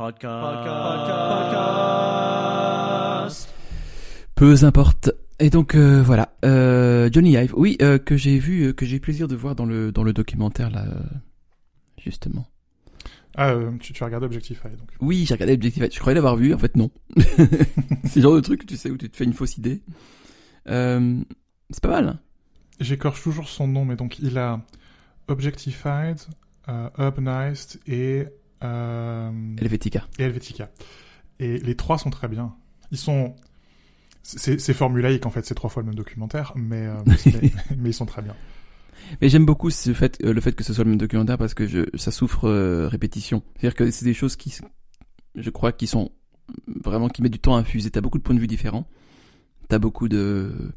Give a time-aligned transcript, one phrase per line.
[0.00, 0.32] Podcast.
[4.34, 5.10] Peu importe.
[5.38, 8.96] Et donc euh, voilà, euh, Johnny Ive, oui, euh, que j'ai vu, euh, que j'ai
[8.96, 10.86] eu plaisir de voir dans le dans le documentaire là,
[12.02, 12.46] justement.
[13.36, 14.88] Ah, euh, tu, tu as regardé Objectify, donc.
[15.02, 15.84] Oui, j'ai regardé Objectif.
[15.92, 16.90] Je croyais l'avoir vu, en fait non.
[18.04, 19.82] c'est le genre de truc, tu sais, où tu te fais une fausse idée.
[20.68, 21.20] Euh,
[21.68, 22.08] c'est pas mal.
[22.08, 22.18] hein.
[22.80, 24.62] J'écorche toujours son nom, mais donc il a
[25.28, 26.16] Objectified,
[26.68, 28.24] euh, Urbanized et,
[28.62, 30.06] Helvetica.
[30.18, 30.70] et Helvetica.
[31.38, 32.54] Et les trois sont très bien.
[32.90, 33.34] Ils sont...
[34.22, 37.94] C'est formulaïque, en fait, c'est trois fois le même documentaire, mais, euh, mais, mais ils
[37.94, 38.34] sont très bien.
[39.20, 41.54] Mais j'aime beaucoup ce fait, euh, le fait que ce soit le même documentaire parce
[41.54, 43.42] que je, ça souffre euh, répétition.
[43.54, 44.54] C'est-à-dire que c'est des choses qui,
[45.34, 46.12] je crois, qui sont
[46.66, 47.90] vraiment qui mettent du temps à infuser.
[47.90, 48.86] T'as beaucoup de points de vue différents.
[49.68, 50.72] T'as beaucoup de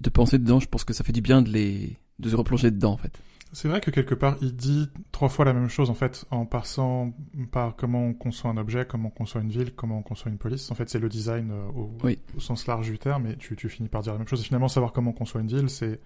[0.00, 0.60] de pensées dedans.
[0.60, 3.18] Je pense que ça fait du bien de les de se replonger dedans en fait.
[3.52, 6.44] C'est vrai que quelque part, il dit trois fois la même chose, en fait, en
[6.44, 7.12] passant
[7.50, 10.36] par comment on conçoit un objet, comment on conçoit une ville, comment on conçoit une
[10.38, 10.70] police.
[10.70, 12.18] En fait, c'est le design euh, au, Oui.
[12.36, 14.40] au sens large du terme, et tu, tu finis par dire la même chose.
[14.40, 15.98] Et finalement, savoir comment on conçoit une ville, c'est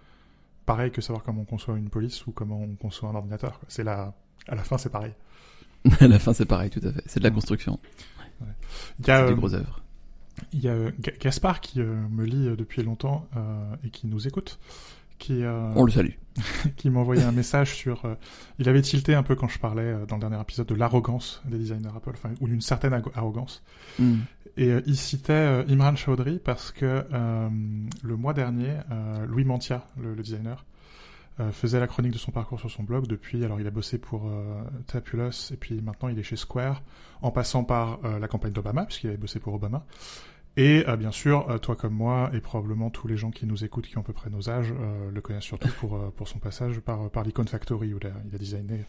[0.67, 3.61] pareil que savoir comment on conçoit une police ou comment on conçoit un ordinateur.
[3.69, 4.15] C'est la...
[4.47, 5.13] À la fin, c'est pareil.
[6.01, 7.03] à la fin, c'est pareil, tout à fait.
[7.07, 7.79] C'est de la construction.
[9.01, 9.83] Il y a, des euh, grosses œuvres.
[10.53, 14.27] il y a euh, Ga- Gaspard qui me lit depuis longtemps euh, et qui nous
[14.27, 14.59] écoute,
[15.23, 16.15] qui, euh, On le salue.
[16.77, 18.05] qui m'a envoyé un message sur.
[18.05, 18.17] euh,
[18.59, 21.43] il avait tilté un peu quand je parlais euh, dans le dernier épisode de l'arrogance
[21.45, 23.63] des designers Apple, enfin, ou d'une certaine arrogance.
[24.01, 24.15] Mm.
[24.57, 27.05] Et il citait Imran Chaudhry parce que
[28.03, 28.75] le mois dernier,
[29.27, 30.67] Louis Mantia, le, le designer,
[31.51, 33.07] faisait la chronique de son parcours sur son blog.
[33.07, 36.83] Depuis, alors il a bossé pour euh, Tapulous et puis maintenant il est chez Square,
[37.23, 39.85] en passant par euh, la campagne d'Obama, puisqu'il avait bossé pour Obama.
[40.59, 43.65] Et euh, bien sûr, euh, toi comme moi, et probablement tous les gens qui nous
[43.65, 46.29] écoutent, qui ont à peu près nos âges, euh, le connaissent surtout pour, euh, pour
[46.29, 48.85] son passage par, par l'Icon Factory, où il a, il a designé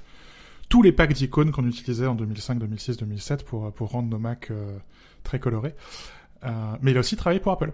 [0.69, 4.49] tous les packs d'icônes qu'on utilisait en 2005, 2006, 2007 pour, pour rendre nos Macs
[4.51, 4.77] euh,
[5.23, 5.75] très colorés.
[6.43, 6.49] Euh,
[6.81, 7.71] mais il a aussi travaillé pour Apple.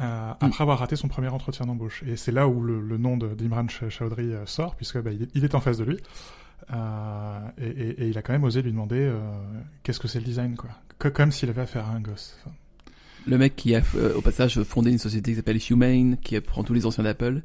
[0.00, 2.02] Euh, après avoir raté son premier entretien d'embauche.
[2.04, 5.22] Et c'est là où le, le nom d'Imran Ch- Chaudhry euh, sort, puisque bah, il,
[5.22, 5.98] est, il est en face de lui.
[6.72, 9.20] Euh, et, et- et il a quand même osé lui demander euh,
[9.82, 10.70] qu'est-ce que c'est le design, quoi.
[10.98, 12.36] Co- Comme s'il avait affaire à un gosse.
[12.44, 12.54] Enfin,
[13.26, 16.64] Le mec qui a, euh, au passage, fondé une société qui s'appelle Humane, qui prend
[16.64, 17.42] tous les anciens d'Apple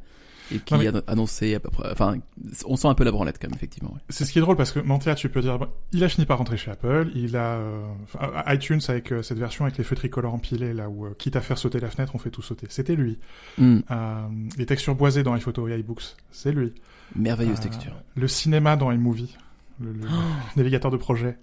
[0.53, 1.89] et qui Non, mais- a annoncé à peu près.
[1.91, 2.17] Enfin,
[2.65, 3.91] on sent un peu la branlette quand même, effectivement.
[3.93, 3.99] ouais.
[4.09, 6.25] C'est ce qui est drôle parce que Mantia, tu peux dire, bon, il a fini
[6.25, 9.83] par rentrer chez Apple, il a euh, enfin, iTunes avec euh, cette version avec les
[9.83, 12.41] feux tricolores empilés là où euh, quitte à faire sauter la fenêtre, on fait tout
[12.41, 12.67] sauter.
[12.69, 13.17] C'était lui.
[13.57, 13.79] Mm.
[13.89, 14.21] Euh,
[14.57, 16.73] les textures boisées dans iPhoto et iBooks, c'est lui.
[17.15, 17.93] Merveilleuse Euh, texture.
[18.15, 19.35] Le cinéma dans iMovie,
[19.81, 20.07] le, le
[20.57, 21.37] navigateur de projet,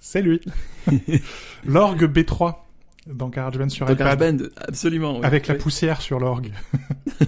[0.00, 0.40] c'est lui.
[1.64, 2.56] L'orgue B3
[3.06, 5.20] dans GarageBand sur Donc iPad, GarageBand, absolument.
[5.22, 6.52] avec la poussière sur l'orgue,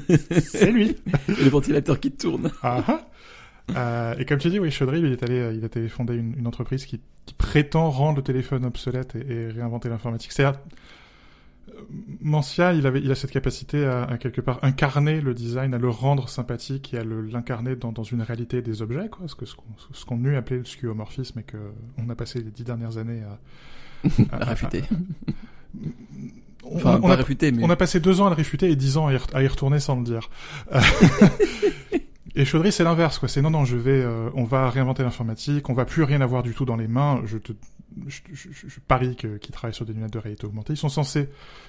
[0.40, 0.96] c'est lui.
[1.28, 2.50] Et le ventilateur qui tourne.
[2.62, 3.08] Ah, ah.
[3.76, 6.14] Euh, et comme tu dis, oui, Chaudhry, lui, il est allé, euh, il a fonder
[6.14, 10.32] une, une entreprise qui, qui prétend rendre le téléphone obsolète et, et réinventer l'informatique.
[10.32, 10.44] C'est
[12.20, 15.78] Mancia, il avait, il a cette capacité à, à quelque part incarner le design, à
[15.78, 19.26] le rendre sympathique et à l'incarner dans, dans une réalité des objets, quoi.
[19.28, 19.64] Ce que ce qu'on
[20.06, 21.56] qu'on eût appelé le skeuomorphisme et que
[21.98, 23.38] on a passé les dix dernières années à,
[24.32, 24.82] À réfuter.
[26.64, 27.64] On, Enfin, on pas a, réfuter, mais.
[27.64, 29.42] on a passé deux ans à le réfuter et dix ans à y, re- à
[29.42, 30.30] y retourner sans le dire.
[32.34, 33.28] Et Chaudhry, c'est l'inverse, quoi.
[33.28, 36.42] C'est non, non, je vais, euh, on va réinventer l'informatique, on va plus rien avoir
[36.42, 37.20] du tout dans les mains.
[37.26, 37.52] Je te,
[38.06, 40.72] je, je, je- je parie que qu'ils travaillent sur des lunettes de réalité augmentée.
[40.72, 41.28] Ils sont censés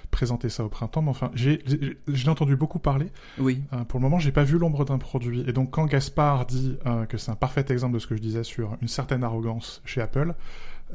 [0.10, 1.62] présenter ça au printemps, mais enfin, j'ai,
[2.08, 3.08] j'ai- entendu beaucoup parler.
[3.40, 3.62] Oui.
[3.74, 5.44] Euh, pour le moment, j'ai pas vu l'ombre d'un produit.
[5.48, 8.22] Et donc, quand Gaspard dit euh, que c'est un parfait exemple de ce que je
[8.22, 10.34] disais sur une certaine arrogance chez Apple,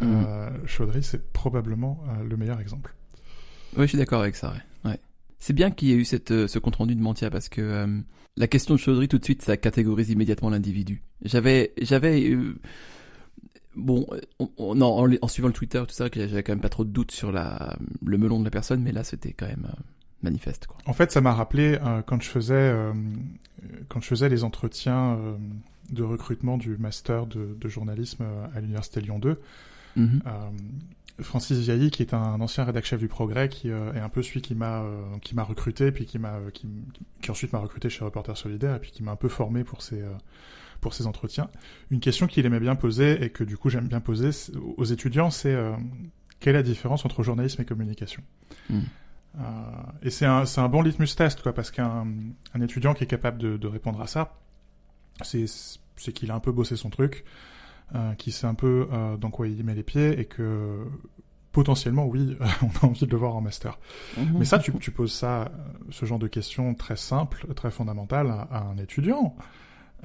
[0.01, 2.95] euh, Chaudhry, c'est probablement le meilleur exemple.
[3.77, 4.53] Oui, je suis d'accord avec ça.
[4.85, 4.91] Ouais.
[4.93, 5.01] Ouais.
[5.39, 7.61] C'est bien qu'il y ait eu cette, euh, ce compte rendu de Mantia parce que
[7.61, 8.01] euh,
[8.37, 11.03] la question de Chaudhry tout de suite, ça catégorise immédiatement l'individu.
[11.25, 12.59] J'avais, j'avais, euh,
[13.77, 14.07] bon,
[14.57, 17.31] on- en, suivant le Twitter, tout ça, j'avais quand même pas trop de doutes sur
[17.33, 19.83] la, le melon de la personne, mais là, c'était quand même euh,
[20.23, 20.77] manifeste, quoi.
[20.87, 22.75] En fait, ça m'a rappelé quand je faisais
[23.89, 25.19] quand je faisais les entretiens
[25.91, 28.25] de recrutement du master de, de journalisme
[28.55, 29.41] à l'université Lyon 2.
[29.97, 30.21] Mhm.
[31.21, 34.23] Francis Viailly, qui est un ancien rédac chef du Progrès, qui euh, est un peu
[34.23, 36.69] celui qui m'a euh, qui m'a recruté, puis qui m'a euh, qui,
[37.21, 39.83] qui ensuite m'a recruté chez Reporters Solidaires, et puis qui m'a un peu formé pour
[39.83, 40.03] ces
[40.81, 41.51] pour ces entretiens.
[41.91, 44.31] Une question qu'il aimait bien poser et que du coup j'aime bien poser
[44.77, 45.73] aux étudiants, c'est euh,
[46.41, 48.23] quelle est la différence entre journalisme et communication?
[48.71, 48.81] Mm.
[49.39, 49.43] Euh,
[50.03, 52.07] Et c'est un c'est un bon litmus test quoi, parce qu'un
[52.55, 54.39] un étudiant qui est capable de, de répondre à ça,
[55.23, 55.47] c'est
[55.97, 57.25] c'est qu'il a un peu bossé son truc,
[57.95, 60.87] euh, qui sait un peu euh, dans quoi il met les pieds et que
[61.59, 63.81] potentiellement oui, on a envie de le voir en master.
[64.39, 65.47] Mais ça, tu, tu poses ça, euh,
[65.91, 69.35] ce genre de questions très simples, très fondamentales à, à un étudiant.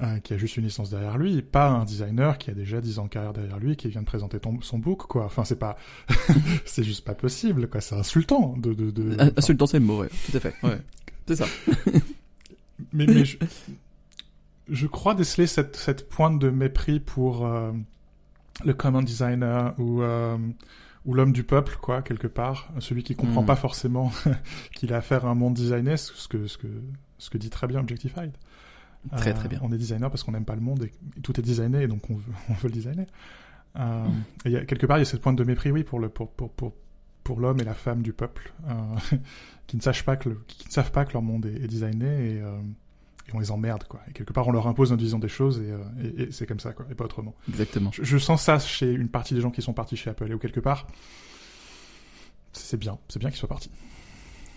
[0.02, 2.98] euh, qui a juste une licence derrière lui, pas un designer qui a déjà 10
[2.98, 5.26] ans de carrière derrière lui qui vient de présenter ton, son book, quoi.
[5.26, 5.76] Enfin, c'est pas,
[6.64, 7.80] c'est juste pas possible, quoi.
[7.80, 9.16] C'est insultant de, de, de...
[9.36, 10.08] Insultant, c'est le mot, ouais.
[10.28, 10.78] Tout à fait, ouais.
[11.28, 11.46] c'est ça.
[12.92, 13.36] mais, mais je,
[14.68, 17.70] je, crois déceler cette, cette pointe de mépris pour euh,
[18.64, 20.36] le common designer ou, euh,
[21.04, 22.70] ou l'homme du peuple, quoi, quelque part.
[22.78, 23.46] Celui qui comprend mm.
[23.46, 24.12] pas forcément
[24.74, 26.68] qu'il a affaire à un monde designé, ce que, ce que,
[27.18, 28.32] ce que dit très bien Objectified.
[29.16, 29.58] Très très bien.
[29.58, 31.88] Euh, on est designer parce qu'on n'aime pas le monde et tout est designé et
[31.88, 33.06] donc on veut, on veut le designer.
[33.76, 34.06] Euh,
[34.44, 36.08] et y a, quelque part, il y a cette pointe de mépris, oui, pour le
[36.08, 36.74] pour pour pour,
[37.22, 39.16] pour l'homme et la femme du peuple, euh,
[39.66, 41.68] qui ne sachent pas que le, qui ne savent pas que leur monde est, est
[41.68, 42.58] designé et, euh,
[43.28, 44.00] et on les emmerde quoi.
[44.08, 46.46] Et quelque part, on leur impose notre vision des choses et, euh, et, et c'est
[46.46, 47.34] comme ça quoi, et pas autrement.
[47.48, 47.90] Exactement.
[47.92, 50.34] Je, je, sens ça chez une partie des gens qui sont partis chez Apple et
[50.34, 50.86] où quelque part,
[52.52, 53.70] c'est bien, c'est bien qu'ils soient partis.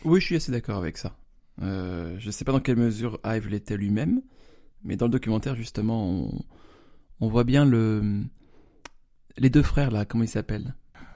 [0.04, 1.16] Oui, je suis assez d'accord avec ça.
[1.62, 4.22] Euh, je sais pas dans quelle mesure Ive l'était lui-même,
[4.84, 6.46] mais dans le documentaire, justement, on,
[7.20, 8.24] on voit bien le
[9.38, 10.76] les deux frères là, comment ils s'appellent?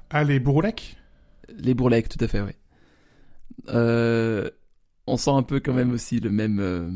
[0.09, 0.97] Ah, les Bourlec
[1.49, 2.51] Les Bourlec, tout à fait, oui.
[3.69, 4.49] Euh,
[5.07, 6.89] on sent un peu quand même aussi le même euh,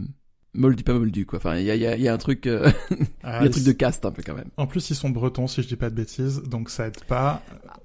[0.56, 1.38] moldu pas moldu quoi.
[1.38, 2.72] Enfin, il y a, y, a, y a, un truc, euh,
[3.24, 4.50] ah, y a un truc de caste un peu quand même.
[4.58, 7.42] En plus, ils sont bretons si je dis pas de bêtises, donc ça aide pas.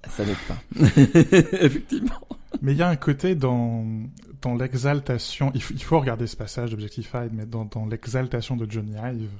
[0.08, 0.58] Ça n'aide pas,
[1.60, 2.20] effectivement.
[2.62, 3.84] Mais il y a un côté dans
[4.42, 5.52] dans l'exaltation.
[5.54, 9.30] Il, il, faut regarder ce passage d'Objectified, mais dans, dans l'exaltation de Johnny Ive,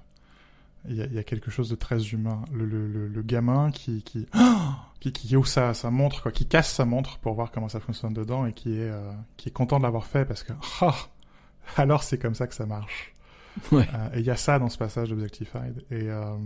[0.88, 2.42] il y, a, il y a quelque chose de très humain.
[2.52, 4.26] Le, le, le, le gamin qui qui,
[5.00, 7.80] qui qui ouvre sa, sa montre, quoi, qui casse sa montre pour voir comment ça
[7.80, 10.90] fonctionne dedans et qui est euh, qui est content de l'avoir fait parce que oh,
[11.76, 13.14] alors c'est comme ça que ça marche.
[13.72, 13.88] Ouais.
[13.94, 16.36] Euh, et il y a ça dans ce passage d'Objectified et euh,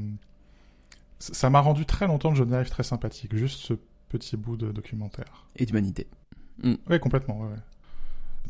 [1.18, 3.36] ça m'a rendu très longtemps Johnny Ive très sympathique.
[3.36, 3.74] Juste ce
[4.08, 5.46] petit bout de documentaire.
[5.56, 6.06] Et d'humanité.
[6.62, 6.74] Mm.
[6.88, 7.40] Oui, complètement.
[7.40, 7.58] Ouais, ouais.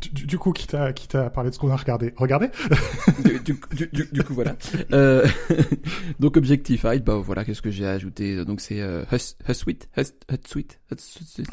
[0.01, 2.49] Du, du, coup, qui t'a qui t'a parlé de ce qu'on a regardé Regardez
[3.45, 4.57] du, du, du, coup, voilà.
[4.93, 5.27] Euh,
[6.21, 9.05] donc, Objectified, bah voilà, qu'est-ce que j'ai ajouté Donc, c'est euh,
[9.49, 10.81] Husweet, Husweet.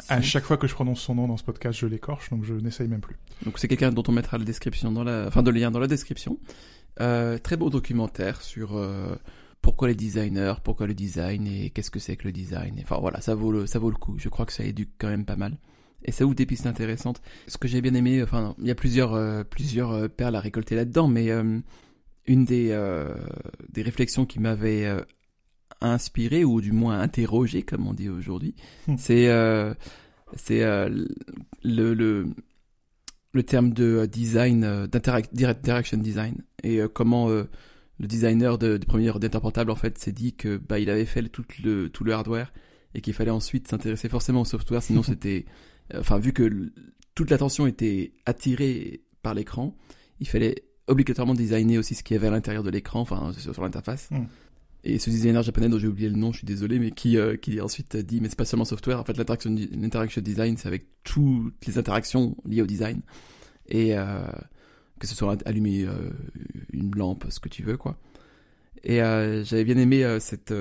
[0.08, 2.54] À chaque fois que je prononce son nom dans ce podcast, je l'écorche, donc je
[2.54, 3.16] n'essaye même plus.
[3.44, 5.86] Donc, c'est quelqu'un dont on mettra la description dans la, enfin, de lien dans la
[5.86, 6.38] description.
[7.00, 9.16] Euh, très beau documentaire sur euh,
[9.62, 12.78] pourquoi les designers, pourquoi le design et qu'est-ce que c'est que le design.
[12.82, 14.16] Enfin, voilà, ça vaut le, ça vaut le coup.
[14.18, 15.56] Je crois que ça éduque quand même pas mal
[16.04, 17.22] et ça ouvre des pistes intéressantes.
[17.46, 20.74] Ce que j'ai bien aimé, enfin, il y a plusieurs, euh, plusieurs perles à récolter
[20.74, 21.30] là-dedans, mais
[22.26, 22.76] une des,
[23.70, 24.88] des réflexions qui m'avait
[25.80, 28.54] inspiré, ou du moins interrogé, comme on dit aujourd'hui,
[28.88, 28.96] hmm.
[28.98, 29.28] c'est
[30.34, 32.26] c'est le, le,
[33.32, 37.48] le terme de design, d'interaction design, et comment le
[38.06, 41.44] designer de, premier ordinateur portable, en fait, s'est dit que bah, il avait fait tout
[41.64, 42.52] le, tout le hardware,
[42.94, 45.46] et qu'il fallait ensuite s'intéresser forcément au software, sinon c'était
[45.94, 46.72] enfin vu que
[47.14, 49.76] toute l'attention était attirée par l'écran,
[50.20, 53.62] il fallait obligatoirement designer aussi ce qu'il y avait à l'intérieur de l'écran, enfin sur,
[53.62, 54.10] l'interface.
[54.10, 54.24] Mm.
[54.84, 57.36] Et ce designer japonais dont j'ai oublié le nom, je suis désolé, mais qui, euh,
[57.36, 60.86] qui ensuite dit, mais c'est pas seulement software, en fait l'interaction, l'interaction design, c'est avec
[61.04, 63.00] toutes les interactions liées au design.
[63.68, 64.24] Et euh,
[64.98, 66.10] que ce soit allumer euh,
[66.72, 67.96] une lampe, ce que tu veux, quoi.
[68.82, 70.52] Et j'avais bien aimé cette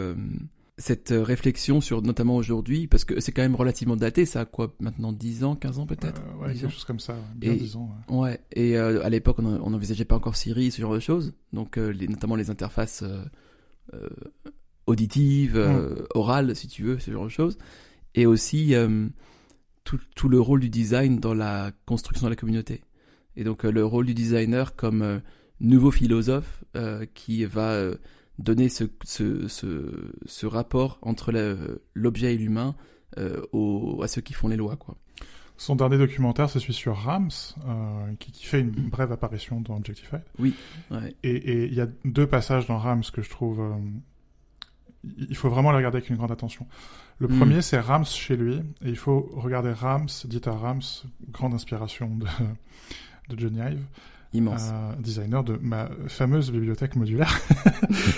[0.77, 4.73] cette réflexion sur notamment aujourd'hui parce que c'est quand même relativement daté ça a quoi
[4.79, 6.21] maintenant 10 ans 15 ans peut-être?
[6.39, 8.39] Ouais quelque chose comme ça bien et, 10 ans ouais, ouais.
[8.53, 12.35] et à l'époque on n'envisageait pas encore Siri ce genre de choses donc les, notamment
[12.35, 13.03] les interfaces
[13.93, 14.09] euh,
[14.47, 14.51] euh
[14.87, 16.07] auditives mm.
[16.15, 17.57] orales si tu veux ce genre de choses
[18.15, 18.73] et aussi
[19.85, 22.81] tout, tout le rôle du design dans la construction de la communauté
[23.37, 25.21] et donc le rôle du designer comme
[25.59, 26.65] nouveau philosophe
[27.13, 27.91] qui va
[28.39, 31.31] donner ce, ce, ce, ce rapport entre
[31.93, 32.75] l'objet et l'humain
[33.17, 33.41] euh,
[34.01, 34.77] à ceux qui font les lois.
[34.77, 34.95] Quoi.
[35.61, 37.29] Son dernier documentaire, c'est celui sur Rams,
[37.67, 40.23] euh, qui, qui, fait une brève apparition dans Objectified.
[40.39, 40.55] Oui.
[40.89, 41.15] Ouais.
[41.21, 43.61] Et il y a deux passages dans Rams que je trouve...
[43.61, 43.75] Euh,
[45.29, 46.65] il faut vraiment les regarder avec une grande attention.
[47.19, 47.37] Le mm.
[47.37, 50.81] premier, c'est Rams chez lui, et il faut regarder Rams, dit à Rams,
[51.29, 52.25] grande inspiration de,
[53.29, 53.85] de Johnny Ive,
[54.33, 54.71] Immense.
[54.73, 57.39] Euh, designer de ma fameuse bibliothèque modulaire.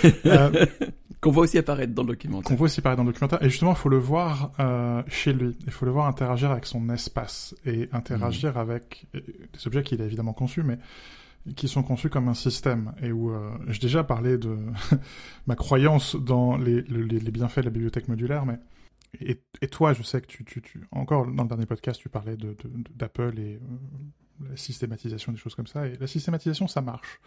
[1.24, 2.48] euh, qu'on voit aussi apparaître dans le documentaire.
[2.48, 3.42] Qu'on voit aussi apparaître dans le documentaire.
[3.42, 5.56] Et justement, il faut le voir euh, chez lui.
[5.66, 8.58] Il faut le voir interagir avec son espace et interagir mmh.
[8.58, 10.78] avec des objets qu'il a évidemment conçus, mais
[11.56, 14.56] qui sont conçus comme un système et où euh, j'ai déjà parlé de
[15.46, 18.58] ma croyance dans les, les, les, bienfaits de la bibliothèque modulaire, mais
[19.20, 22.08] et, et toi, je sais que tu, tu, tu, encore dans le dernier podcast, tu
[22.08, 22.56] parlais de,
[22.94, 23.58] d'Apple et euh,
[24.48, 25.86] la systématisation des choses comme ça.
[25.86, 27.20] Et la systématisation, ça marche.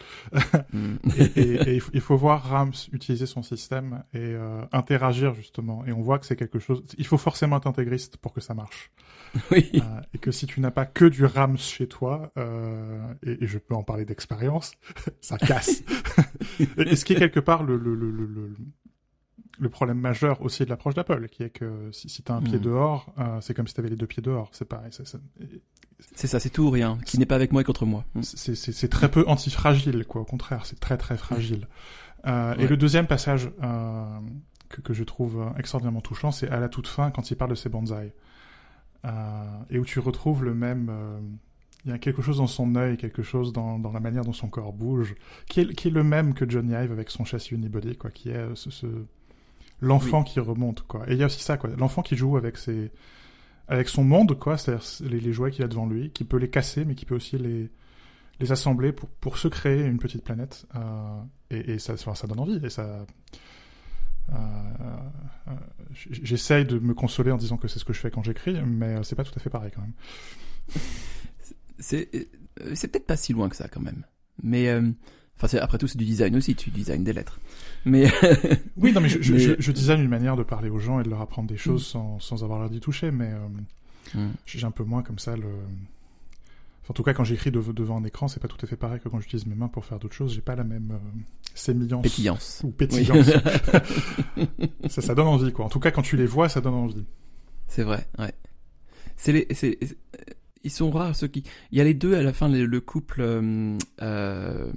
[0.74, 0.96] Mm.
[1.18, 5.34] et, et- et il faut- il faut voir Rams utiliser son système et euh, interagir
[5.34, 5.86] justement.
[5.86, 6.84] Et on voit que c'est quelque chose.
[6.98, 8.92] Il faut forcément être intégriste pour que ça marche.
[9.52, 9.70] oui.
[9.76, 13.48] Euh, et que si tu n'as pas que du Rams chez toi, euh, et, et
[13.48, 14.74] je peux en parler d'expérience,
[15.22, 15.84] ça casse.
[16.60, 18.56] et, et ce qui est quelque part le, le, le, le,
[19.60, 22.42] le- problème majeur aussi de l'approche d'Apple, qui est que si, si tu as un
[22.42, 22.62] pied Mm.
[22.62, 24.50] dehors, euh, c'est comme si tu avais les deux pieds dehors.
[24.54, 24.92] C'est pareil.
[24.92, 26.98] c'est- ça, c'est tout ou rien.
[27.06, 28.04] Qui n'est pas avec moi et contre moi.
[28.16, 28.22] Mm.
[28.22, 30.22] c'est très peu antifragile, quoi.
[30.22, 31.68] Au contraire, c'est très très fragile.
[32.26, 34.06] Euh, Et le deuxième passage euh,
[34.70, 37.56] que, que je trouve extraordinairement touchant, c'est à la toute fin quand il parle de
[37.56, 38.12] ses bonsaïs.
[39.70, 40.92] Et où tu retrouves le même...
[41.86, 44.34] il y a quelque chose dans son œil, quelque chose dans, dans la manière dont
[44.34, 45.16] son corps bouge,
[45.48, 48.30] qui est, qui est le même que Johnny Ive avec son châssis unibody, quoi, qui
[48.30, 49.06] est ce, ce-
[49.82, 51.10] l'enfant qui remonte, quoi.
[51.10, 52.92] Et il y a aussi ça, quoi, l'enfant qui joue avec ses,
[53.68, 56.50] avec son monde, quoi, c'est-à-dire les, les jouets qu'il a devant lui, qui peut les
[56.50, 57.70] casser, mais qui peut aussi les,
[58.40, 60.66] les assembler pour, pour se créer une petite planète.
[60.76, 62.60] Euh, et, et ça, enfin, ça donne envie.
[62.64, 63.06] Et ça,
[64.32, 64.36] euh,
[65.48, 65.52] euh,
[65.96, 68.98] j'essaye de me consoler en disant que c'est ce que je fais quand j'écris, mais
[68.98, 69.94] euh, c'est pas tout à fait pareil quand même.
[71.80, 72.10] C'est
[72.62, 74.04] euh, c'est peut-être pas si loin que ça quand même.
[74.42, 74.92] Mais euh,
[75.38, 76.56] enfin, c'est- après tout, c'est du design aussi.
[76.56, 77.40] Tu designes des lettres.
[77.86, 78.12] Mais
[78.78, 81.00] Oui, non, mais je, je, Mais- je, je design une manière de parler aux gens
[81.00, 83.48] et de leur apprendre des choses sans, sans avoir l'air d'y toucher, mais euh,
[84.14, 84.30] Mm.
[84.46, 85.44] j'ai un peu moins comme ça le.
[85.44, 88.78] Enfin, en tout cas, quand j'écris dev- devant un écran, c'est pas tout à fait
[88.78, 90.34] pareil que quand j'utilise mes mains pour faire d'autres choses.
[90.34, 91.20] J'ai pas la même euh,
[91.54, 92.62] sémillance pétillance.
[92.64, 92.74] ou Oui.
[92.78, 93.26] pétillance.
[94.90, 95.66] ça, ça donne envie, quoi.
[95.66, 97.04] En tout cas, quand tu les vois, ça donne envie.
[97.68, 98.32] C'est vrai, ouais.
[99.18, 99.98] C'est les, c'est, c'est-
[100.64, 101.44] ils sont rares ceux qui.
[101.72, 103.22] Il y a les deux à la fin, le, le couple.
[103.22, 104.72] euh, euh,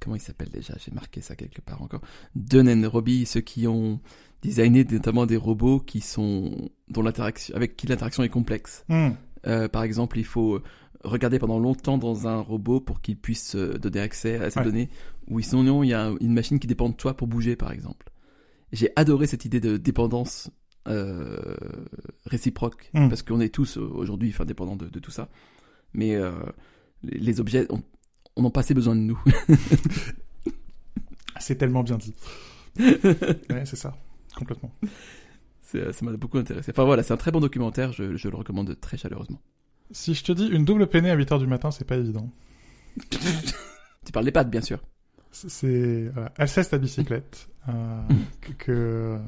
[0.00, 0.74] comment il s'appelle déjà?
[0.84, 2.00] J'ai marqué ça quelque part encore.
[2.34, 4.00] Dunn and Robbie, ceux qui ont
[4.42, 8.84] designé notamment des robots qui sont dont l'interaction avec qui l'interaction est complexe.
[8.88, 9.10] Hmm.
[9.46, 10.60] Euh, par exemple, il faut
[11.04, 14.64] regarder pendant longtemps dans un robot pour qu'il puisse euh, donner accès à ces Ouais.
[14.64, 14.88] données.
[15.28, 18.06] Ou sinon, il y a une machine qui dépend de toi pour bouger, par exemple.
[18.72, 20.50] J'ai adoré cette idée de dépendance
[20.88, 21.54] euh,
[22.26, 23.08] réciproque, Mm.
[23.08, 25.28] parce qu'on est tous euh, aujourd'hui enfin, dépendants de, de tout ça.
[25.94, 26.32] Mais euh,
[27.02, 27.82] les, les objets ont,
[28.36, 29.20] on en pas assez besoin de nous.
[31.40, 32.14] C'est tellement bien dit.
[32.78, 33.96] ouais, c'est ça.
[34.36, 34.72] Complètement.
[35.60, 36.70] C'est- ça m'a beaucoup intéressé.
[36.70, 39.40] Enfin voilà, c'est un très bon documentaire, je, je le recommande très chaleureusement.
[39.90, 42.30] Si je te dis une double peinée à 8h du matin, c'est pas évident.
[44.04, 44.82] Tu parles des pattes, bien sûr.
[45.32, 48.02] C'est- voilà, Alceste à bicyclette euh,
[48.58, 49.18] que,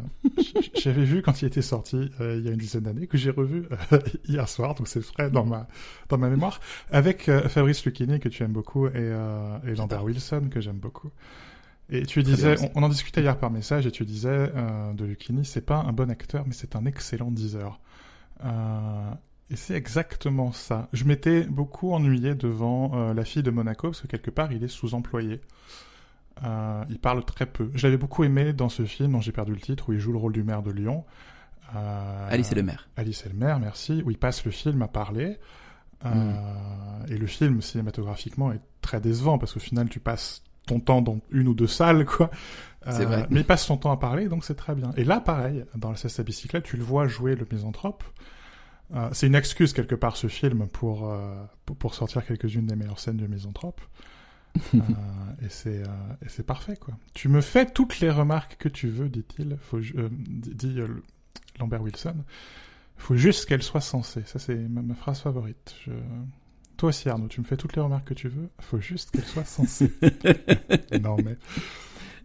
[0.74, 3.30] j'avais vu quand il était sorti euh, il y a une dizaine d'années, que j'ai
[3.30, 5.66] revu euh, hier soir, donc c'est frais dans ma
[6.10, 10.04] dans ma mémoire, avec euh, Fabrice Lucchini que tu aimes beaucoup et, euh, et Lambert
[10.04, 11.10] Wilson que j'aime beaucoup.
[11.90, 15.04] Et tu disais, on, on en discutait hier par message, et tu disais euh, de
[15.04, 17.78] Lucchini, c'est pas un bon acteur, mais c'est un excellent diseur.
[18.44, 19.10] Euh,
[19.50, 20.88] et c'est exactement ça.
[20.94, 24.64] Je m'étais beaucoup ennuyé devant euh, La fille de Monaco, parce que quelque part, il
[24.64, 25.40] est sous-employé.
[26.42, 27.70] Euh, il parle très peu.
[27.74, 30.12] Je l'avais beaucoup aimé dans ce film dont j'ai perdu le titre, où il joue
[30.12, 31.04] le rôle du maire de Lyon.
[31.74, 32.88] Euh, Alice et le maire.
[32.96, 35.38] Alice et le maire, merci, où il passe le film à parler.
[36.04, 41.02] Euh, Et le film, cinématographiquement, est très décevant, parce qu'au final, tu passes ton temps
[41.02, 42.30] dans une ou deux salles, quoi.
[42.84, 43.26] Vrai.
[43.30, 44.90] Mais il passe son temps à parler, donc c'est très bien.
[44.98, 48.04] Et là, pareil, dans la cesse à bicyclette, tu le vois jouer le misanthrope.
[49.12, 51.10] C'est une excuse quelque part ce film pour
[51.64, 53.80] pour, sortir quelques-unes des meilleures scènes du misanthrope.
[54.74, 54.80] Euh,
[55.44, 55.86] et c'est euh,
[56.26, 56.94] c'est parfait quoi.
[57.12, 59.56] Tu me fais toutes les remarques que tu veux, dit-il.
[59.60, 61.02] Faut euh, dit euh,
[61.58, 62.16] Lambert Wilson.
[62.96, 64.22] Faut juste qu'elle soit censée.
[64.26, 65.74] Ça c'est ma, ma phrase favorite.
[65.84, 65.92] Je...
[66.76, 68.48] Toi aussi Arnaud, tu me fais toutes les remarques que tu veux.
[68.60, 69.92] Faut juste qu'elle soit censée.
[71.02, 71.36] non mais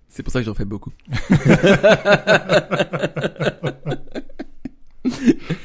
[0.08, 0.94] C'est pour ça que j'en fais beaucoup.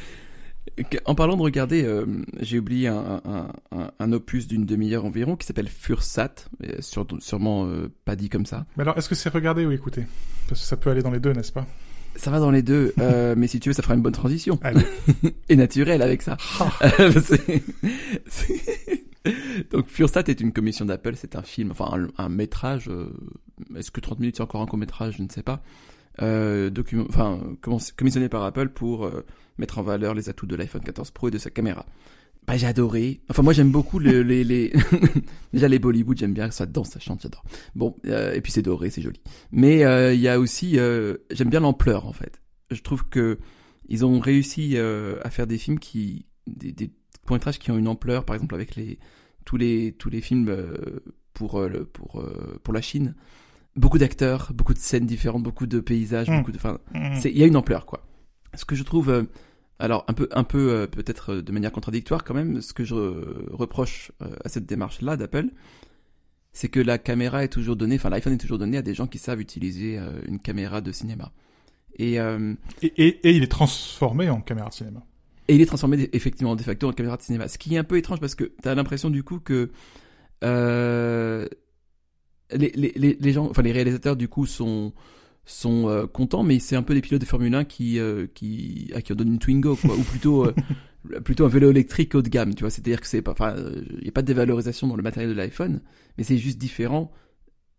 [1.07, 2.05] en parlant de regarder, euh,
[2.41, 6.35] j'ai oublié un, un, un, un opus d'une demi-heure environ qui s'appelle Fursat,
[6.81, 8.67] sur, sûrement euh, pas dit comme ça.
[8.77, 10.05] Mais alors, est-ce que c'est regarder ou éciter
[10.49, 11.67] Parce que ça peut aller dans les deux, n'est-ce pas?
[12.17, 14.59] Ça va dans les deux, euh, mais si tu veux, ça fera une bonne transition.
[15.49, 16.37] Et naturelle avec ça.
[16.61, 16.73] Ah.
[17.25, 17.63] C'est-
[18.27, 19.05] c'est-
[19.71, 21.89] Donc Fursat est une commission d'Apple, c'est un film, enfin
[22.19, 22.89] un, un métrage.
[22.89, 23.07] euh,
[23.77, 25.63] Est-ce que 30 minutes c'est encore un court métrage Je ne sais pas.
[26.23, 26.71] Euh,
[27.09, 27.41] enfin
[27.97, 29.25] commissionné par Apple pour euh,
[29.59, 31.87] mettre en valeur les atouts de l'iPhone 14 Pro et de sa caméra.
[32.47, 33.21] Bah j'ai adoré.
[33.31, 34.73] Enfin moi j'aime beaucoup le- les les
[35.53, 37.43] déjà les Bollywood j'aime bien ça danse ça chante j'adore.
[37.75, 39.21] Bon euh, et puis c'est doré c'est joli.
[39.51, 42.41] Mais euh, il y a aussi euh, j'aime bien l'ampleur en fait.
[42.71, 43.39] Je trouve que
[43.89, 46.91] ils ont réussi à faire des films qui des, des
[47.27, 48.99] courts métrages qui ont une ampleur par exemple avec les
[49.45, 50.55] tous les tous les films
[51.35, 52.25] pour le pour
[52.63, 53.15] pour la Chine
[53.77, 56.39] beaucoup d'acteurs beaucoup de scènes différentes beaucoup de paysages Mm.
[56.39, 57.17] beaucoup de enfin Mm.
[57.21, 58.07] c'est il y a une ampleur quoi
[58.55, 59.25] ce que je trouve euh,
[59.81, 62.95] Alors un peu, un peu euh, peut-être de manière contradictoire quand même, ce que je
[63.53, 64.13] reproche
[64.45, 65.49] à cette démarche-là d'Apple,
[66.53, 69.09] c'est que la caméra est toujours donnée, enfin l'iPhone est toujours donné à des gens
[69.09, 71.33] qui savent utiliser une caméra de cinéma.
[71.99, 72.15] Et,
[72.83, 75.03] et, et, il est transformé en caméra de cinéma.
[75.49, 77.49] Et il est transformé effectivement de facto en caméra de cinéma.
[77.49, 79.71] Ce qui est un peu étrange parce que tu as l'impression du coup que
[80.45, 81.49] euh,
[82.53, 84.93] les, les, les, gens, enfin les réalisateurs du coup sont
[85.47, 88.91] sont euh, contents, mais c'est un peu des pilotes de Formule 1 qui euh, qui
[88.95, 90.55] à qui on donne une Twingo quoi, ou plutôt euh,
[91.25, 92.71] plutôt un vélo électrique haut de gamme, tu vois.
[92.71, 93.55] C'est-à-dire que c'est pas, enfin,
[93.99, 95.83] il y a pas de dévalorisation dans le matériel de l'iPhone,
[96.17, 97.13] mais c'est juste différent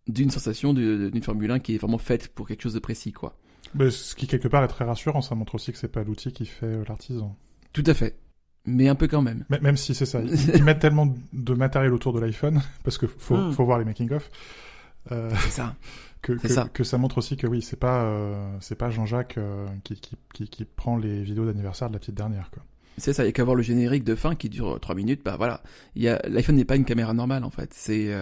[0.06, 3.36] d'une sensation d'une Formule 1 qui est vraiment faite pour quelque chose de précis quoi.
[3.74, 6.32] Mais ce qui quelque part est très rassurant, ça montre aussi que c'est pas l'outil
[6.32, 7.36] qui fait l'artisan.
[7.72, 8.16] Tout à fait
[8.66, 9.44] mais un peu quand même.
[9.48, 13.36] Même si c'est ça, ils, mettent tellement de matériel autour de l'iPhone parce que faut,
[13.36, 13.52] hmm.
[13.52, 14.30] faut voir les making of.
[15.12, 15.74] Euh, c'est ça.
[16.22, 16.68] Que, que, ça.
[16.72, 20.16] que ça montre aussi que oui, c'est pas euh, c'est pas Jean-Jacques euh, qui, qui,
[20.34, 22.64] qui, qui, prend les vidéos d'anniversaire de la petite dernière quoi.
[22.98, 25.20] C'est ça, il y a qu'à voir le générique de fin qui dure 3 minutes,
[25.24, 25.62] bah voilà.
[25.94, 28.12] L'iPhone n'est pas une caméra normale en fait, c'est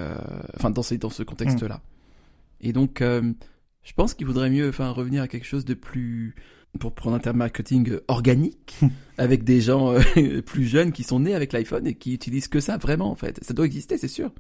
[0.55, 1.77] enfin dans ce dans ce contexte-là.
[1.77, 2.67] Hmm.
[2.67, 6.35] Et donc je pense qu'il vaudrait mieux enfin revenir à quelque chose de plus
[6.79, 8.77] pour prendre un terme marketing organique,
[9.19, 12.61] avec des gens euh, plus jeunes qui sont nés avec l'iPhone et qui utilisent que
[12.61, 13.43] ça vraiment en fait.
[13.43, 14.33] Ça doit exister, c'est sûr,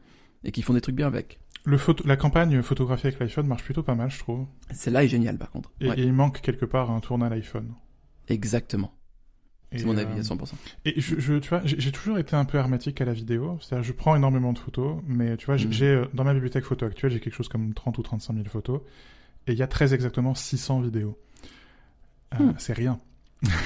[0.45, 1.39] et qui font des trucs bien avec.
[1.65, 4.47] Le photo, la campagne photographie avec l'iPhone marche plutôt pas mal, je trouve.
[4.71, 5.73] Celle-là est géniale par contre.
[5.81, 7.73] Et, il manque quelque part un tournant à l'iPhone.
[8.29, 8.93] Exactement.
[9.77, 10.37] C'est mon avis à 100%.
[10.41, 13.59] Euh, et je, je tu vois, j'ai toujours été un peu hermétique à la vidéo.
[13.61, 16.09] C'est-à-dire, je prends énormément de photos, mais tu vois, j'ai mm.
[16.15, 18.83] dans ma bibliothèque photo actuelle, j'ai quelque chose comme 30 ou 35 000 photos,
[19.47, 21.19] et il y a très exactement 600 vidéos.
[22.41, 22.55] Euh, hmm.
[22.59, 22.99] c'est rien.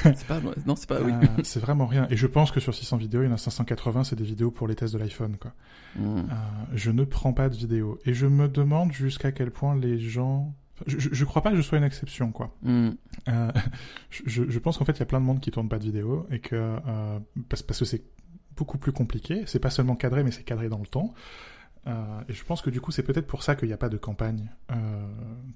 [0.03, 1.13] c'est pas, non, c'est pas, oui.
[1.13, 2.09] Euh, c'est vraiment rien.
[2.11, 4.51] Et je pense que sur 600 vidéos, il y en a 580, c'est des vidéos
[4.51, 5.53] pour les tests de l'iPhone, quoi.
[5.97, 6.19] Hmm.
[6.19, 6.35] Euh,
[6.75, 7.99] je ne prends pas de vidéos.
[8.05, 10.53] Et je me demande jusqu'à quel point les gens,
[10.87, 12.55] je, je, crois pas que je sois une exception, quoi.
[12.63, 12.91] Hmm.
[14.11, 15.85] je, je, pense qu'en fait, il y a plein de monde qui tourne pas de
[15.85, 16.77] vidéos et que,
[17.49, 18.03] parce, parce que c'est
[18.57, 19.45] beaucoup plus compliqué.
[19.47, 21.15] C'est pas seulement cadré, mais c'est cadré dans le temps.
[21.87, 23.89] Euh, et je pense que du coup, c'est peut-être pour ça qu'il n'y a pas
[23.89, 25.07] de campagne euh,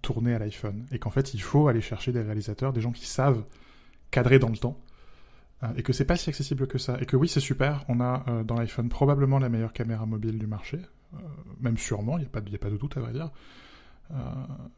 [0.00, 0.86] tournée à l'iPhone.
[0.92, 3.44] Et qu'en fait, il faut aller chercher des réalisateurs, des gens qui savent
[4.10, 4.80] cadrer dans le temps.
[5.62, 6.98] Euh, et que c'est pas si accessible que ça.
[7.00, 7.84] Et que oui, c'est super.
[7.88, 10.78] On a dans l'iPhone probablement la meilleure caméra mobile du marché.
[11.60, 13.30] Même sûrement, il n'y a, a pas de doute à vrai dire.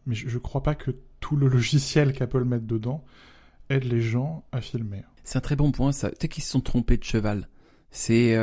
[0.07, 3.05] mais je, je crois pas que tout le logiciel qu'Apple met dedans
[3.71, 5.05] aide les gens à filmer.
[5.23, 6.11] C'est un très bon point, ça.
[6.11, 7.49] Peut-être qu'ils se sont trompés de cheval.
[7.91, 8.35] C'est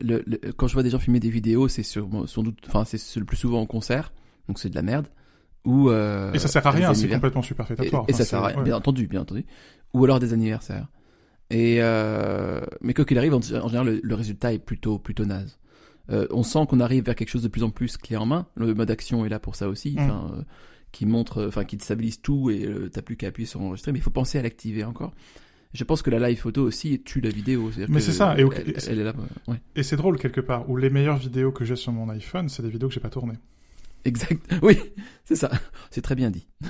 [0.00, 0.22] le,
[0.56, 3.36] quand je vois des gens filmer des vidéos, c'est sans doute, enfin, c'est le plus
[3.36, 4.12] souvent en concert,
[4.48, 5.06] donc c'est de la merde.
[5.64, 8.04] Ou euh, et ça sert à rien, c'est complètement superfétatoire.
[8.06, 9.44] Et, et ça sert à rien, bien entendu, bien entendu.
[9.92, 10.86] Ou alors des anniversaires.
[11.50, 15.58] Et euh, mais quoi qu'il arrive, en, général, le, résultat est plutôt plutôt naze.
[16.10, 18.46] Euh, on sent qu'on arrive vers quelque chose de plus en plus clé en main.
[18.54, 19.98] Le mode action est là pour ça aussi, mm.
[19.98, 20.44] enfin,
[20.92, 23.90] qui montre, enfin, qui stabilise tout et t'as plus qu'à appuyer sur enregistrer.
[23.90, 25.14] Mais il faut penser à l'activer encore.
[25.72, 27.70] Je pense que la live photo aussi tue la vidéo.
[27.88, 28.34] Mais c'est ça.
[28.38, 28.44] Et,
[28.88, 29.12] elle, est là,
[29.48, 29.56] ouais.
[29.74, 30.68] et c'est drôle quelque part.
[30.70, 33.10] Où les meilleures vidéos que j'ai sur mon iPhone, c'est des vidéos que j'ai pas
[33.10, 33.38] tournées.
[34.06, 34.40] Exact.
[34.62, 34.78] Oui,
[35.24, 35.50] c'est ça.
[35.90, 36.46] C'est très bien dit.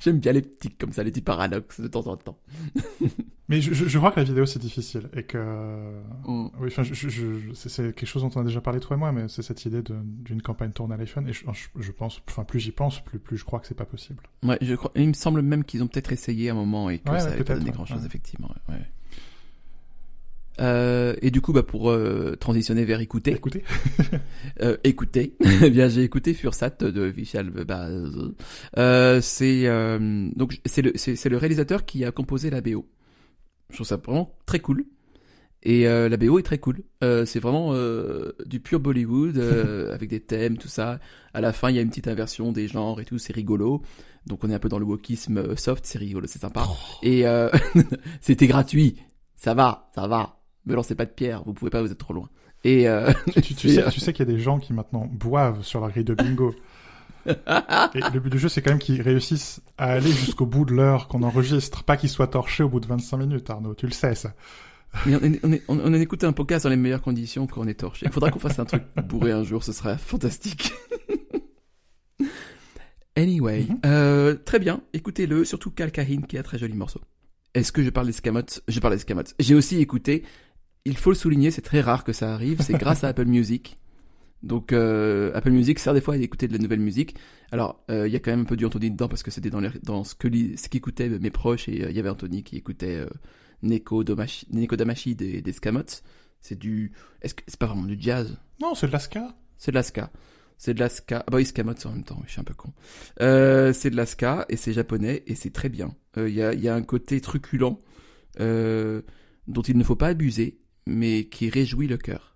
[0.00, 2.38] J'aime bien les petits comme ça, les petits paradoxes de temps en temps.
[3.50, 6.50] Mais je, je, crois que la vidéo c'est difficile et que mm.
[6.60, 6.82] oui, enfin,
[7.54, 9.82] c'est quelque chose dont on a déjà parlé toi et moi, mais c'est cette idée
[9.82, 13.46] d'une campagne tournée à l'iPhone et je, pense, enfin plus j'y pense, plus plus je
[13.46, 14.22] crois que c'est pas possible.
[14.42, 14.92] Ouais, je crois.
[14.96, 17.54] Il me semble même qu'ils ont peut-être essayé un moment et que ça n'avait pas
[17.54, 18.50] donné grand chose effectivement.
[20.60, 23.32] Euh, et du coup, bah, pour euh, transitionner vers écouter.
[23.32, 23.64] Écouter.
[24.62, 25.36] euh, écouter.
[25.62, 27.52] Eh bien, j'ai écouté Fursat de Vishal
[28.76, 32.86] euh, c'est euh, donc c'est le c'est le réalisateur qui a composé la BO.
[33.70, 34.84] Je trouve ça vraiment très cool.
[35.62, 36.82] Et euh, la BO est très cool.
[37.02, 41.00] Euh, c'est vraiment euh, du pur Bollywood euh, avec des thèmes, tout ça.
[41.34, 43.82] À la fin, il y a une petite inversion des genres et tout, c'est rigolo.
[44.26, 46.66] Donc on est un peu dans le wokisme soft, c'est rigolo, c'est sympa.
[46.68, 46.74] Oh.
[47.02, 47.24] Et
[48.20, 48.96] c'était gratuit.
[49.36, 50.37] Ça va, ça va.
[50.68, 52.28] Me lancez pas de pierre, vous pouvez pas, vous êtes trop loin.
[52.64, 52.86] Et
[53.42, 55.88] tu, tu, sais, tu sais qu'il y a des gens qui maintenant boivent sur la
[55.88, 56.54] grille de bingo.
[57.26, 60.74] Et le but du jeu, c'est quand même qu'ils réussissent à aller jusqu'au bout de
[60.74, 63.74] l'heure qu'on enregistre, pas qu'ils soient torchés au bout de 25 minutes, Arnaud.
[63.74, 64.34] Tu le sais, ça.
[65.06, 67.80] Mais on, on, on, a écouté un podcast dans les meilleures conditions quand on est
[67.80, 68.06] torché.
[68.06, 70.72] Il faudra qu'on fasse un truc bourré un jour, ce serait fantastique.
[73.16, 73.80] anyway, mm-hmm.
[73.84, 77.00] euh, très bien, écoutez-le, surtout Cal Kahin qui a un très joli morceau.
[77.54, 79.34] Est-ce que je parle des scamotes Je parle des scamotes.
[79.38, 80.24] J'ai aussi écouté,
[80.84, 83.78] il faut le souligner, c'est très rare que ça arrive, c'est grâce à Apple Music.
[84.42, 87.16] Donc euh, Apple Music sert des fois à écouter de la nouvelle musique.
[87.50, 89.50] Alors euh, il y a quand même un peu du Anthony dedans parce que c'était
[89.50, 92.56] dans, dans ce que ce qu'écoutaient mes proches et euh, il y avait Anthony qui
[92.56, 93.04] écoutait
[93.62, 96.02] Neko, Damashi des, des Scamots.
[96.40, 98.38] C'est du, est-ce que c'est pas vraiment du jazz?
[98.60, 99.34] Non, c'est de la ska.
[99.56, 100.12] C'est de la ska.
[100.56, 101.24] C'est de la ska.
[101.26, 102.72] Ah bah oui, en même temps, je suis un peu con.
[103.18, 105.96] C'est de la ska et c'est japonais et c'est très bien.
[106.16, 107.80] Il y, a, y, a, un côté truculent
[108.38, 112.34] dont il ne faut pas abuser, mais qui réjouit le cœur.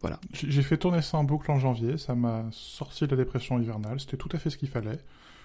[0.00, 0.20] Voilà.
[0.32, 3.98] J'ai fait tourner ça en boucle en janvier, ça m'a sorti de la dépression hivernale,
[3.98, 4.98] c'était tout à fait ce qu'il fallait.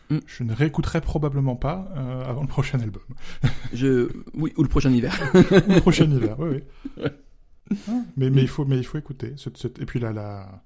[0.09, 0.17] Mm.
[0.25, 3.03] Je ne réécouterai probablement pas euh, avant le prochain album.
[3.73, 5.17] Je, oui, ou le prochain hiver.
[5.33, 6.61] le prochain hiver, oui,
[6.97, 7.03] oui.
[7.87, 9.35] Ah, mais, mais, il faut, mais il faut écouter.
[9.79, 10.63] Et puis là, la,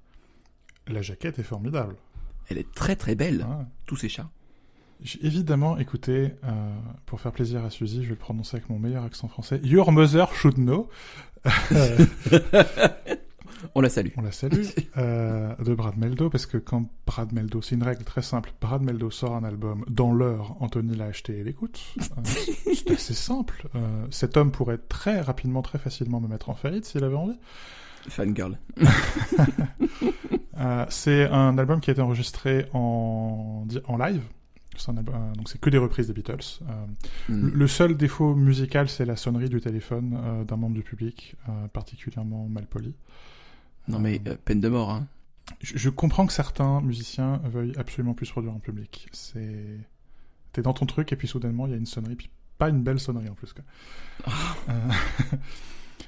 [0.87, 1.95] la jaquette est formidable.
[2.49, 3.45] Elle est très très belle.
[3.47, 3.65] Ah.
[3.85, 4.29] Tous ces chats.
[5.03, 8.79] J'ai évidemment écouté, euh, pour faire plaisir à Suzy, je vais le prononcer avec mon
[8.79, 10.89] meilleur accent français, Your Mother Should Know.
[13.75, 14.09] On la salue.
[14.17, 14.63] On la salue.
[14.95, 18.83] Euh, de Brad Meldo, parce que quand Brad Meldo, c'est une règle très simple, Brad
[18.83, 21.81] Meldo sort un album, dans l'heure, Anthony l'a acheté et l'écoute.
[21.99, 22.03] Euh,
[22.75, 23.67] c'est assez simple.
[23.73, 27.39] Euh, cet homme pourrait très rapidement, très facilement me mettre en faillite s'il avait envie.
[28.07, 28.59] Fangirl.
[30.89, 34.21] c'est un album qui a été enregistré en, en live.
[34.97, 36.61] Album, euh, donc c'est que des reprises des Beatles.
[36.69, 36.85] Euh,
[37.29, 37.49] mm.
[37.53, 41.35] Le seul défaut musical, c'est la sonnerie du téléphone euh, d'un membre du public,
[41.73, 42.93] particulièrement mal poli.
[43.87, 44.91] Non mais peine de mort.
[44.91, 45.07] Hein.
[45.61, 49.09] Je, je, comprends que certains musiciens veuillent absolument plus produire en public.
[49.11, 49.77] C'est
[50.53, 52.83] t'es dans ton truc et puis soudainement il y a une sonnerie, puis pas une
[52.83, 53.51] belle sonnerie en plus.
[53.53, 53.63] Quoi.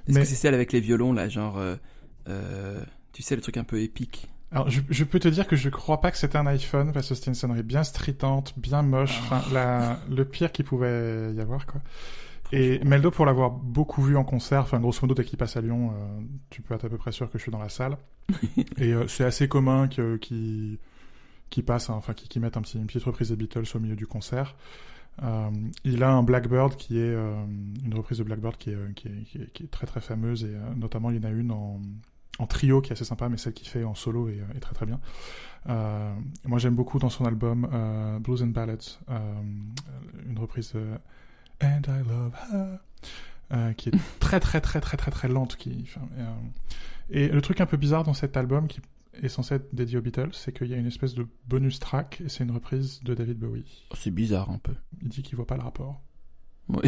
[0.08, 1.58] Est-ce que c'est celle avec les violons là, genre,
[2.28, 4.30] euh, tu sais, le truc un peu épique?
[4.52, 7.10] Alors, je, je, peux te dire que je crois pas que c'était un iPhone parce
[7.10, 11.42] que c'était une sonnerie bien stritante, bien moche, enfin, la, le pire qu'il pouvait y
[11.42, 11.82] avoir, quoi.
[12.52, 15.62] Et Meldo, pour l'avoir beaucoup vu en concert, enfin, grosso modo, dès qu'il passe à
[15.62, 17.98] Lyon, euh, tu peux être à peu près sûr que je suis dans la salle.
[18.78, 20.80] et euh, c'est assez commun qu'il qui,
[21.50, 23.80] qui passe, hein, enfin, qui, qui mettent un petit, une petite reprise des Beatles au
[23.80, 24.56] milieu du concert.
[25.24, 25.50] Euh,
[25.84, 27.46] il a un Blackbird qui est euh,
[27.86, 30.76] une reprise de Blackbird qui est, qui est, qui est, très très fameuse et euh,
[30.76, 31.80] notamment il y en a une en,
[32.40, 34.74] en, trio qui est assez sympa mais celle qu'il fait en solo est, est très
[34.74, 35.00] très bien.
[35.66, 37.68] moi j'aime beaucoup dans son album
[38.22, 39.00] Blues and Ballads
[40.26, 40.86] une reprise de
[41.64, 42.34] And I Love
[43.52, 45.88] Her qui est très très très très très très lente qui
[47.10, 48.80] et le truc un peu bizarre dans cet album qui
[49.22, 52.22] est censé être dédié aux Beatles, c'est qu'il y a une espèce de bonus track
[52.26, 53.86] et c'est une reprise de David Bowie.
[53.92, 54.74] Oh, c'est bizarre un peu.
[55.02, 56.02] Il dit qu'il voit pas le rapport.
[56.68, 56.82] Ouais,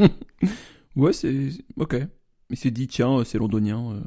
[0.96, 1.96] ouais c'est ok.
[2.50, 4.02] Il s'est dit tiens, c'est londonien.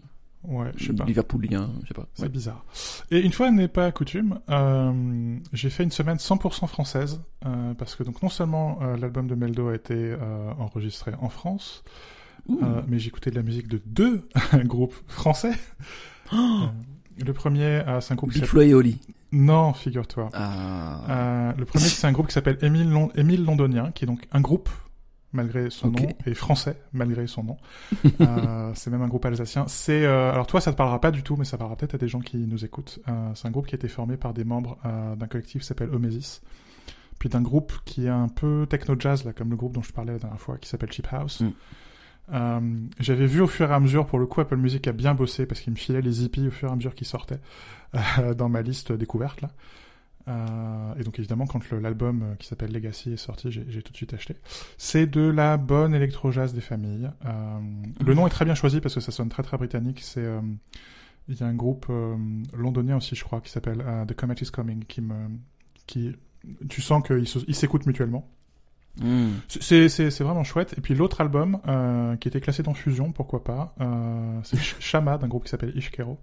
[0.47, 1.05] Ouais, je sais pas.
[1.05, 2.07] Liverpoolien, je sais pas.
[2.13, 2.65] C'est bizarre.
[3.11, 7.95] Et une fois n'est pas coutume, euh, j'ai fait une semaine 100% française euh, parce
[7.95, 10.15] que donc non seulement euh, l'album de Meldo a été
[10.59, 11.83] enregistré en France,
[12.87, 14.27] mais écouté de la musique de deux
[14.65, 15.53] groupes français.
[16.33, 16.63] Oh
[17.25, 18.33] le premier, c'est un groupe.
[18.33, 18.99] Big Flo et Oli.
[19.31, 20.29] Non, figure-toi.
[20.33, 21.53] Ah.
[21.57, 24.69] Le premier, c'est un groupe qui s'appelle Émile, Émile Londonien, qui est donc un groupe
[25.35, 27.57] malgré son nom et français malgré son nom.
[28.21, 29.67] euh, c'est même un groupe alsacien.
[29.67, 31.97] C'est euh, alors toi, ça te parlera pas du tout, mais ça parlera peut-être à
[31.97, 32.99] des gens qui nous écoutent.
[33.07, 35.89] Euh, c'est un groupe qui a été formé par des membres d'un collectif qui s'appelle
[35.89, 36.41] Omesis,
[37.19, 39.91] puis d'un groupe qui est un peu techno jazz là, comme le groupe dont je
[39.91, 41.41] parlais la dernière fois, qui s'appelle Cheap House.
[41.41, 42.89] Mm.
[42.99, 45.45] J'avais vu au fur et à mesure, pour le coup, Apple Music a bien bossé
[45.45, 47.39] parce qu'il me filait les hippies au fur et à mesure qu'ils sortaient
[48.35, 49.49] dans ma liste découverte là.
[50.27, 53.97] Euh, et donc évidemment, quand l'album euh, qui s'appelle Legacy est sorti, j'ai tout de
[53.97, 54.35] suite acheté.
[54.77, 57.11] C'est de la bonne électro-jazz des familles.
[57.25, 57.59] Euh,
[58.03, 59.99] le nom est très bien choisi parce que ça sonne très très britannique.
[60.01, 60.41] C'est euh,
[61.27, 61.91] il y a un groupe
[62.53, 65.27] londonien aussi, je crois, qui s'appelle The Comet is Coming, qui me
[65.87, 66.15] qui
[66.69, 68.29] tu sens qu'ils s'écoutent mutuellement.
[69.01, 69.29] Mm.
[69.47, 70.75] C'est vraiment chouette.
[70.77, 71.59] Et puis l'autre album,
[72.19, 73.75] qui était classé dans Fusion, pourquoi pas,
[74.43, 76.19] c'est Shama d'un groupe qui s'appelle Ishkero.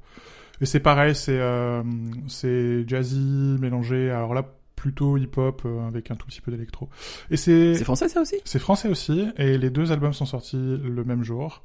[0.63, 1.83] Et c'est pareil, c'est euh,
[2.29, 4.11] c'est jazzy mélangé.
[4.11, 4.45] Alors là,
[4.77, 6.89] plutôt hip-hop euh, avec un tout petit peu d'électro.
[7.31, 8.37] Et c'est c'est français ça aussi?
[8.45, 9.29] C'est français aussi.
[9.37, 11.63] Et les deux albums sont sortis le même jour.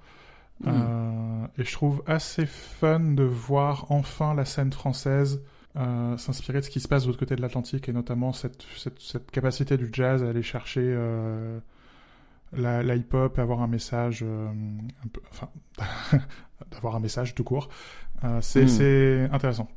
[0.62, 0.68] Mm.
[0.68, 5.42] Euh, et je trouve assez fun de voir enfin la scène française
[5.78, 8.66] euh, s'inspirer de ce qui se passe de l'autre côté de l'Atlantique et notamment cette,
[8.76, 11.60] cette, cette, capacité du jazz à aller chercher euh,
[12.54, 15.50] la, la hip-hop et avoir un message, euh, un peu, enfin,
[16.72, 17.70] d'avoir un message tout court.
[18.24, 19.34] Euh, c'est Mm.
[19.34, 19.68] intéressant.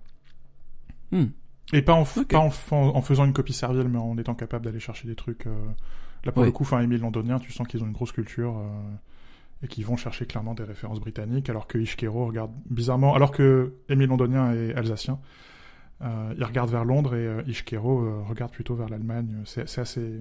[1.12, 1.26] Hmm.
[1.72, 4.35] Et pas en, pas en, f- en, en faisant une copie servile, mais en étant
[4.35, 5.46] capable d'aller chercher des trucs.
[5.46, 5.54] euh,
[6.24, 6.48] Là, pour Oui.
[6.48, 8.61] le coup, enfin, Émile Londonien, tu sens qu'ils ont une grosse culture
[9.62, 13.72] et qu'ils vont chercher clairement des références britanniques, alors que Ishkero regarde bizarrement, alors que
[13.88, 15.18] Émile Londonien est alsacien,
[16.02, 19.42] il regarde vers Londres et Ishkero regarde plutôt vers l'Allemagne.
[19.46, 20.20] C'est c'est assez,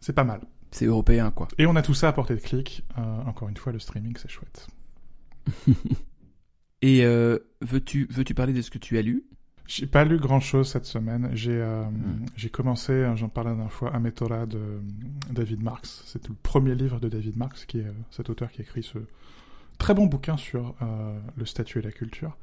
[0.00, 0.40] c'est pas mal.
[0.70, 1.48] C'est européen quoi.
[1.58, 2.84] Et on a tout ça à portée de clic.
[2.98, 4.66] Euh, encore une fois, le streaming, c'est chouette.
[6.82, 9.24] Et euh, veux-tu veux-tu parler de ce que tu as lu?
[9.66, 11.30] J'ai pas lu grand chose cette semaine.
[11.34, 12.26] J'ai euh, Mm.
[12.36, 14.80] j'ai commencé, euh, j'en parlais la dernière fois, Ametora de
[15.30, 16.02] David Marx.
[16.06, 18.98] C'est le premier livre de David Marx, qui est cet auteur qui a écrit ce
[19.78, 20.74] très bon bouquin sur
[21.36, 22.36] le statut et la culture.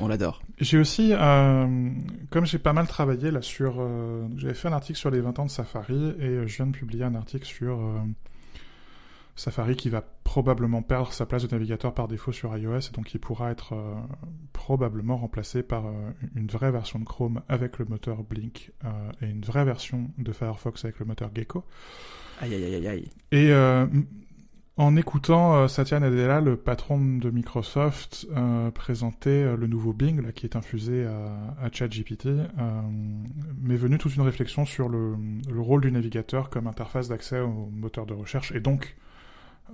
[0.00, 0.42] On l'adore.
[0.58, 1.12] J'ai aussi,
[2.30, 3.80] comme j'ai pas mal travaillé là sur,
[4.36, 7.04] j'avais fait un article sur les 20 ans de Safari et je viens de publier
[7.04, 7.78] un article sur
[9.40, 13.14] Safari qui va probablement perdre sa place de navigateur par défaut sur iOS et donc
[13.14, 13.94] il pourra être euh,
[14.52, 18.88] probablement remplacé par euh, une vraie version de Chrome avec le moteur Blink euh,
[19.22, 21.64] et une vraie version de Firefox avec le moteur Gecko.
[22.40, 23.10] Aïe aïe aïe aïe.
[23.32, 23.50] Et
[24.76, 28.26] en écoutant Satya Nadella, le patron de Microsoft,
[28.74, 32.28] présenter le nouveau Bing là, qui est infusé à, à ChatGPT,
[33.60, 35.16] m'est venue toute une réflexion sur le,
[35.52, 38.96] le rôle du navigateur comme interface d'accès au moteur de recherche et donc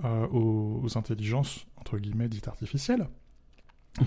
[0.04, 3.08] euh, aux, intelligences, entre guillemets, dites artificielles.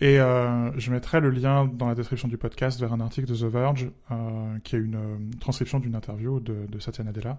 [0.00, 3.36] et euh, je mettrai le lien dans la description du podcast vers un article de
[3.36, 7.38] The Verge euh, qui a une transcription d'une interview de, de, Satya Nadella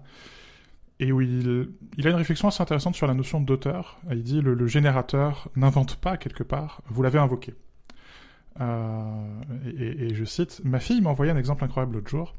[0.98, 1.68] et où il,
[2.04, 3.98] a une réflexion assez intéressante sur la notion d'auteur.
[4.10, 7.54] Il dit le, le générateur n'invente pas quelque part, vous l'avez invoqué.
[8.58, 12.34] Et, et, je cite, ma fille m'a envoyé un exemple incroyable l'autre jour.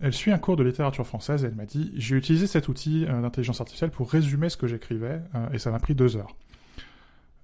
[0.00, 3.04] Elle suit un cours de littérature française et elle m'a dit j'ai utilisé cet outil
[3.08, 6.36] euh, d'intelligence artificielle pour résumer ce que j'écrivais euh, et ça m'a pris deux heures.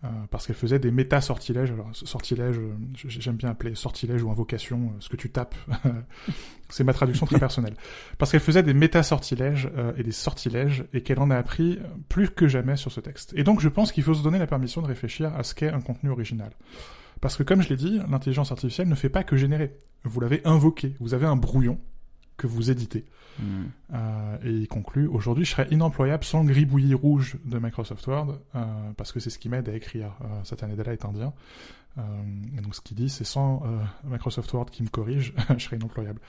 [0.05, 1.71] Euh, parce qu'elle faisait des méta-sortilèges.
[1.71, 2.57] Alors, sortilège,
[2.95, 5.55] j'aime bien appeler sortilège ou invocation, ce que tu tapes.
[6.69, 7.75] c'est ma traduction très personnelle.
[8.19, 12.49] Parce qu'elle faisait des méta-sortilèges et des sortilèges et qu'elle en a appris plus que
[12.49, 13.33] jamais sur ce texte.
[13.37, 15.71] Et donc, je pense qu'il faut se donner la permission de réfléchir à ce qu'est
[15.71, 16.51] un contenu original.
[17.21, 19.75] Parce que, comme je l'ai dit, l'intelligence artificielle ne fait pas que générer.
[20.03, 20.95] Vous l'avez invoqué.
[21.01, 21.79] Vous avez un brouillon
[22.37, 23.05] que vous éditez.
[23.39, 23.65] Hmm.
[23.93, 28.39] Euh, et il conclut Aujourd'hui, je serais inemployable sans le gribouillis rouge de Microsoft Word,
[28.55, 28.65] euh,
[28.97, 30.13] parce que c'est ce qui m'aide à écrire.
[30.23, 31.33] Euh, Satya Nadella est indien.
[31.99, 32.03] Euh,
[32.57, 33.63] et donc, ce qu'il dit, c'est sans
[34.05, 36.21] Microsoft Word qui me corrige, je serais inemployable.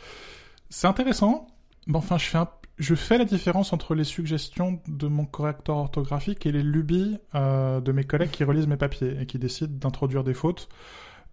[0.69, 1.47] C'est intéressant.
[1.87, 2.49] Mais enfin, je fais, un...
[2.79, 7.91] je fais la différence entre les suggestions de mon correcteur orthographique et les lubies de
[7.91, 10.67] mes collègues qui relisent mes papiers et qui décident d'introduire des fautes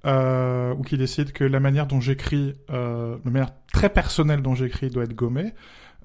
[0.06, 4.54] euh, ou qui décide que la manière dont j'écris, euh, la manière très personnelle dont
[4.54, 5.52] j'écris doit être gommée,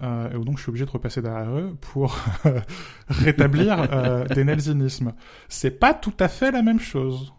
[0.04, 2.18] euh, et donc je suis obligé de repasser derrière eux pour
[3.08, 5.14] rétablir euh, des nelzinismes.
[5.50, 7.34] C'est pas tout à fait la même chose.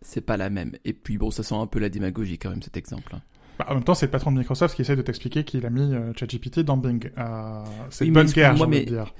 [0.00, 0.72] C'est pas la même.
[0.84, 3.14] Et puis bon, ça sent un peu la démagogie quand même cet exemple.
[3.16, 3.20] Hein.
[3.58, 5.70] Bah, en même temps, c'est le patron de Microsoft qui essaie de t'expliquer qu'il a
[5.70, 7.10] mis euh, ChatGPT dans Bing.
[7.90, 8.84] c'est une bonne guerre, j'ai mais...
[8.84, 9.12] dire.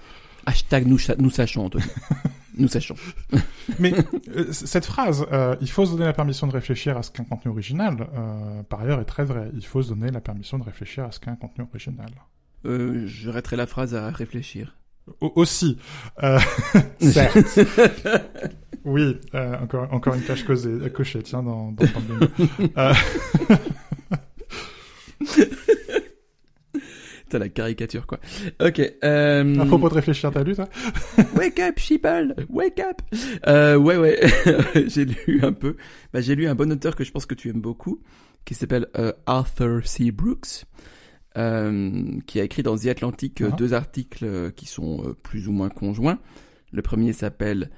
[0.47, 1.85] Hashtag nous, nous sachons, Anthony.
[2.57, 2.95] nous sachons.
[3.79, 3.93] Mais
[4.29, 7.23] euh, cette phrase, euh, il faut se donner la permission de réfléchir à ce qu'est
[7.23, 9.51] un contenu original, euh, par ailleurs est très vrai.
[9.55, 12.11] Il faut se donner la permission de réfléchir à ce qu'est un contenu original.
[12.67, 14.77] Euh, j'arrêterai la phrase à réfléchir.
[15.21, 15.79] aussi.
[16.23, 16.39] Euh,
[17.01, 17.61] certes.
[18.85, 19.21] oui,
[19.61, 22.93] encore, encore une tâche causée, cochée, tiens, dans, dans, dans
[27.39, 28.21] la caricature, quoi.
[28.61, 28.81] Ok.
[29.03, 29.59] Euh...
[29.59, 30.69] À propos de réfléchir, t'as lu ça
[31.37, 33.03] Wake up, sheeple Wake up
[33.47, 34.21] euh, Ouais, ouais.
[34.87, 35.77] j'ai lu un peu.
[36.13, 38.01] Bah, j'ai lu un bon auteur que je pense que tu aimes beaucoup,
[38.45, 40.11] qui s'appelle euh, Arthur C.
[40.11, 40.65] Brooks.
[41.37, 43.51] Euh, qui a écrit dans The Atlantic ah.
[43.51, 46.21] deux articles qui sont plus ou moins conjoints.
[46.71, 47.71] Le premier s'appelle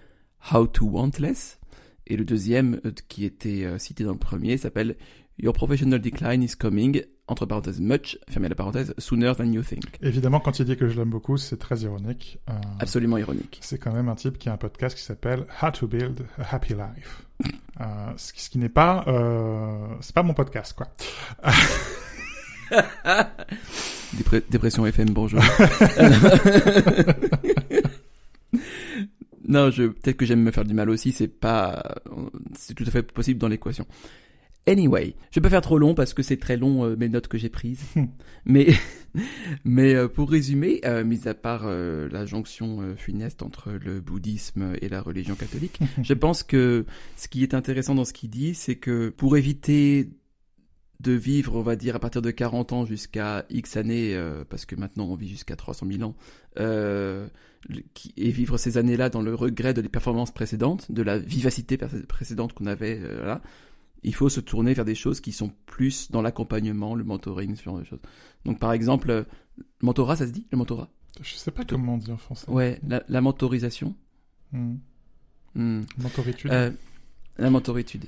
[0.53, 1.59] How to Want Less
[2.07, 4.97] et le deuxième qui était cité dans le premier s'appelle
[5.39, 9.99] Your professional decline is coming entre parenthèses much, fermez la parenthèse, sooner than you think.
[10.01, 12.39] Évidemment, quand il dit que je l'aime beaucoup, c'est très ironique.
[12.49, 13.59] Euh, Absolument ironique.
[13.61, 16.55] C'est quand même un type qui a un podcast qui s'appelle How to Build a
[16.55, 17.27] Happy Life.
[17.81, 20.87] euh, ce qui, ce qui n'est pas, euh, c'est pas mon podcast, quoi.
[24.51, 25.41] dépression FM, bonjour.
[29.49, 32.01] non, je, peut-être que j'aime me faire du mal aussi, c'est pas,
[32.55, 33.87] c'est tout à fait possible dans l'équation.
[34.69, 37.29] Anyway, je vais pas faire trop long parce que c'est très long euh, mes notes
[37.29, 37.85] que j'ai prises.
[37.95, 38.07] Hmm.
[38.45, 38.67] mais
[39.65, 44.89] mais euh, pour résumer, euh, mis à part la jonction funeste entre le bouddhisme et
[44.89, 46.85] la religion catholique, je pense que
[47.17, 50.11] ce qui est intéressant dans ce qu'il dit, c'est que pour éviter
[50.99, 54.75] de vivre, on va dire, à partir de 40 ans jusqu'à X années, parce que
[54.75, 56.17] maintenant on vit jusqu'à 300 000 ans,
[58.17, 62.53] et vivre ces années-là dans le regret de les performances précédentes, de la vivacité précédente
[62.53, 63.43] qu'on avait, là,
[64.07, 67.63] il faut se tourner vers des choses qui sont plus dans l'accompagnement, le mentoring, ce
[67.63, 68.01] genre de choses.
[68.45, 69.25] Donc par exemple, euh,
[69.83, 70.89] mentorat, ça se dit, le mentorat?
[71.21, 72.49] Je sais pas comment on dit en français.
[72.49, 73.97] Ouais, la, mentorisation.
[74.53, 74.77] Hmm.
[75.55, 75.83] Hmm.
[75.99, 76.51] Mentoritude.
[76.53, 76.71] Euh,
[77.39, 78.05] la mentoritude.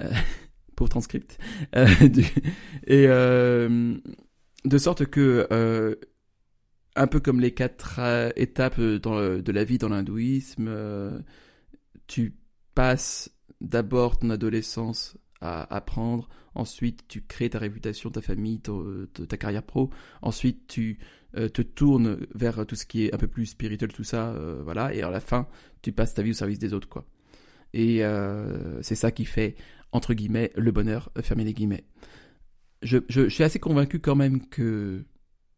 [0.00, 0.12] Euh,
[0.76, 1.38] pauvre transcript.
[1.74, 1.88] Euh,
[2.86, 5.98] et de sorte que,
[6.96, 8.00] un peu comme les quatre
[8.36, 10.70] étapes de la vie dans l'hindouisme,
[12.06, 12.36] tu
[12.74, 13.30] passes
[13.60, 19.90] d'abord ton adolescence à apprendre, ensuite tu crées ta réputation, ta famille, ta, carrière pro,
[20.22, 20.98] ensuite tu
[21.36, 24.62] euh, te tournes vers tout ce qui est un peu plus spirituel, tout ça, euh,
[24.62, 25.46] voilà, et à la fin
[25.82, 27.04] tu passes ta vie au service des autres, quoi.
[27.74, 29.56] Et euh, c'est ça qui fait,
[29.90, 31.84] entre guillemets, le bonheur, euh, fermez les guillemets.
[32.82, 35.04] Je suis assez convaincu quand même que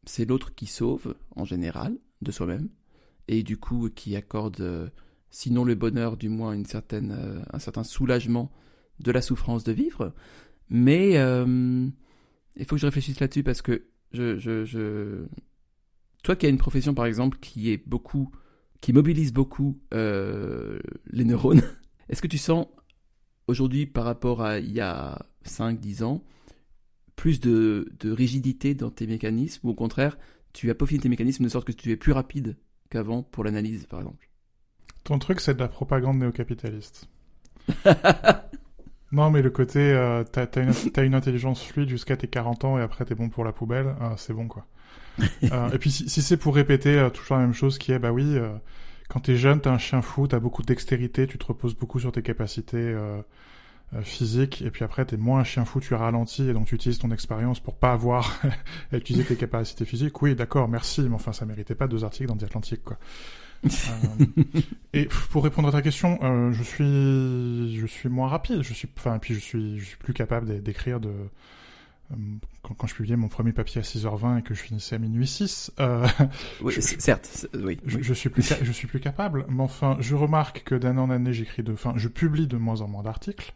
[0.07, 2.69] c'est l'autre qui sauve, en général, de soi-même,
[3.29, 4.89] et du coup qui accorde, euh,
[5.31, 8.51] sinon le bonheur, du moins une euh, un certain soulagement
[9.01, 10.15] de la souffrance de vivre.
[10.71, 11.89] Mais euh,
[12.57, 13.87] il faut que je réfléchisse là-dessus parce que.
[16.23, 18.31] Toi qui as une profession, par exemple, qui est beaucoup,
[18.81, 21.63] qui mobilise beaucoup les neurones,
[22.09, 22.67] est-ce que tu sens
[23.49, 26.25] aujourd'hui, par rapport à il y a 5-10 ans,
[27.17, 30.19] plus de, de rigidité dans tes mécanismes ou au contraire,
[30.53, 32.57] tu as peaufiné tes mécanismes de sorte que tu es plus rapide
[32.91, 34.29] qu'avant pour l'analyse, par exemple
[35.05, 37.09] Ton truc, c'est de la propagande néocapitaliste.
[39.13, 40.47] non, mais le côté, euh, t'as
[41.05, 44.15] une, intelligence fluide jusqu'à tes 40 ans et après t'es bon pour la poubelle, euh,
[44.17, 44.67] c'est bon quoi.
[45.51, 47.99] Euh, et puis si, si c'est pour répéter euh, toujours la même chose qui est,
[47.99, 48.37] bah oui,
[49.09, 52.01] quand t'es jeune, t'as un chien fou, t'as beaucoup de dextérité, tu te reposes beaucoup
[52.01, 52.95] sur tes capacités
[53.95, 56.75] euh, physiques, et puis après t'es moins un chien fou, tu ralentis, et donc tu
[56.75, 58.41] utilises ton expérience pour pas avoir
[58.93, 60.21] à utiliser tes capacités physiques.
[60.23, 62.99] Oui, d'accord, merci, mais enfin ça méritait pas deux articles dans The Atlantic quoi.
[63.65, 64.25] Euh,
[64.93, 68.63] et pour répondre à ta question, euh, je suis, je suis moins rapide.
[68.63, 71.09] Je suis, enfin, puis je suis, je suis plus capable d'é- d'écrire de.
[71.09, 72.15] euh,
[72.63, 75.27] Quand, quand je publiais mon premier papier à 6h20 et que je finissais à minuit
[75.27, 76.07] 6, euh,
[76.61, 77.81] Oui, Je- certes, oui.
[77.87, 78.03] je, oui.
[78.05, 79.47] je suis plus, je suis plus capable.
[79.49, 82.83] Mais enfin, je remarque que d'année en année, j'écris de, enfin, je publie de moins
[82.83, 83.55] en moins d'articles,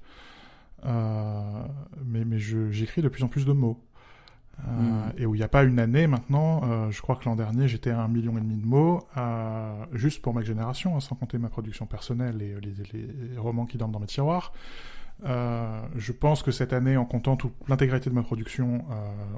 [0.84, 3.78] mais mais je- j'écris de plus en plus de mots.
[4.60, 5.12] Euh, Mm.
[5.16, 7.66] Et où il n'y a pas une année maintenant, euh, je crois que l'an dernier
[7.66, 11.14] j'étais à un million et demi de mots, euh, juste pour ma génération, hein, sans
[11.14, 14.52] compter ma production personnelle et euh, les, les romans qui dorment dans mes tiroirs.
[15.24, 18.94] Euh, je pense que cette année, en comptant toute l'intégralité de ma production, euh,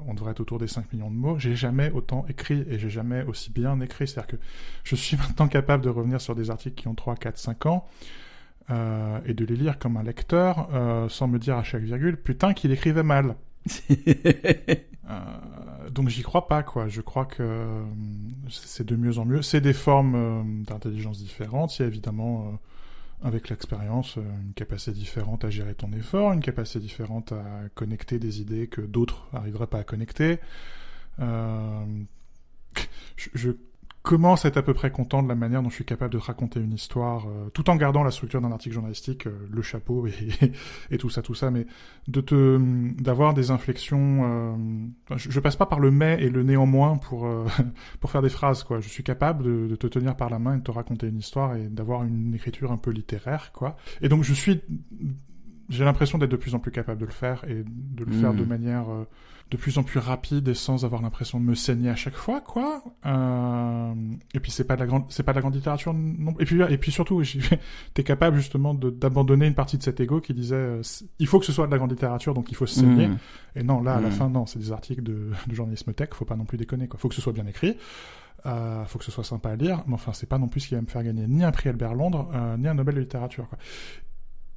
[0.07, 1.37] on devrait être autour des 5 millions de mots.
[1.39, 4.07] J'ai jamais autant écrit et j'ai jamais aussi bien écrit.
[4.09, 4.43] C'est-à-dire que
[4.83, 7.85] je suis maintenant capable de revenir sur des articles qui ont 3, 4, 5 ans
[8.69, 12.17] euh, et de les lire comme un lecteur euh, sans me dire à chaque virgule,
[12.17, 13.35] putain qu'il écrivait mal.
[15.09, 16.87] Euh, donc j'y crois pas quoi.
[16.87, 17.83] Je crois que
[18.49, 19.41] c'est de mieux en mieux.
[19.41, 21.77] C'est des formes d'intelligence différentes.
[21.77, 22.57] Il y a évidemment
[23.21, 28.39] avec l'expérience une capacité différente à gérer ton effort, une capacité différente à connecter des
[28.39, 30.39] idées que d'autres n'arriveraient pas à connecter.
[31.19, 31.25] Je,
[33.33, 33.51] je
[34.03, 36.19] commence à être à peu près content de la manière dont je suis capable de
[36.19, 39.61] te raconter une histoire, euh, tout en gardant la structure d'un article journalistique, euh, le
[39.61, 40.13] chapeau et,
[40.91, 41.65] et tout ça, tout ça, mais
[42.09, 42.59] de te
[43.01, 44.21] d'avoir des inflexions.
[44.23, 44.55] euh,
[45.15, 47.45] je, je passe pas par le mais et le néanmoins pour euh,
[48.01, 48.81] pour faire des phrases, quoi.
[48.81, 51.17] Je suis capable de, de te tenir par la main et de te raconter une
[51.17, 53.77] histoire et d'avoir une écriture un peu littéraire, quoi.
[54.01, 54.61] Et donc je suis
[55.69, 58.33] j'ai l'impression d'être de plus en plus capable de le faire et de le faire
[58.33, 59.05] de manière euh,
[59.53, 62.41] de plus en plus rapide et sans avoir l'impression de me saigner à chaque fois,
[62.41, 62.83] quoi.
[63.05, 63.93] Euh,
[64.33, 66.33] et puis c'est pas de la grande, c'est pas de la grande littérature non.
[66.39, 67.21] Et puis et puis surtout,
[67.93, 70.81] t'es capable justement d'abandonner une partie de cet ego qui disait euh,
[71.19, 73.07] il faut que ce soit de la grande littérature donc il faut se saigner.
[73.07, 73.17] Mm.
[73.55, 74.11] Et non, là à la Mm.
[74.13, 76.99] fin non, c'est des articles de, de journalisme tech, faut pas non plus déconner quoi.
[76.99, 77.77] Faut que ce soit bien écrit.
[78.47, 80.67] Euh, faut que ce soit sympa à lire, mais enfin c'est pas non plus ce
[80.69, 83.01] qui va me faire gagner ni un prix Albert Londres, euh, ni un Nobel de
[83.01, 83.57] littérature quoi.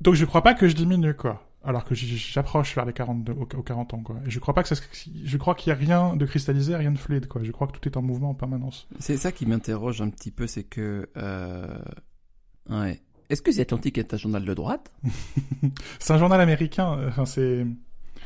[0.01, 1.46] Donc je crois pas que je diminue quoi.
[1.67, 4.17] Alors que j'approche vers les 42, aux, aux 40 ans quoi.
[4.25, 4.77] Et je crois pas que ça,
[5.25, 7.43] je crois qu'il y a rien de cristallisé, rien de fluide quoi.
[7.43, 8.87] Je crois que tout est en mouvement en permanence.
[9.01, 11.09] C'est ça qui m'interroge un petit peu, c'est que...
[11.17, 11.79] Euh...
[12.71, 13.01] Ouais.
[13.29, 14.93] Est-ce que The Atlantic est un journal de droite?
[15.99, 17.67] C'est un journal américain, euh, enfin c'est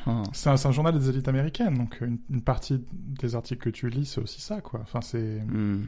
[0.06, 0.22] Ah.
[0.32, 4.04] c'est un, journal des élites américaines, donc une, une partie des articles que tu lis
[4.06, 4.80] c'est aussi ça quoi.
[4.82, 5.84] Enfin c'est Hmm.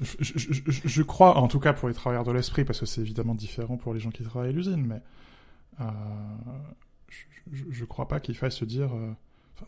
[0.00, 2.80] je, je, je, je- je crois, en tout cas pour les travailleurs de l'esprit, parce
[2.80, 4.98] que c'est évidemment différent pour les gens qui travaillent à l'usine, mais euh,
[7.08, 7.16] je,
[7.52, 9.12] je, je crois pas qu'il faille se dire euh,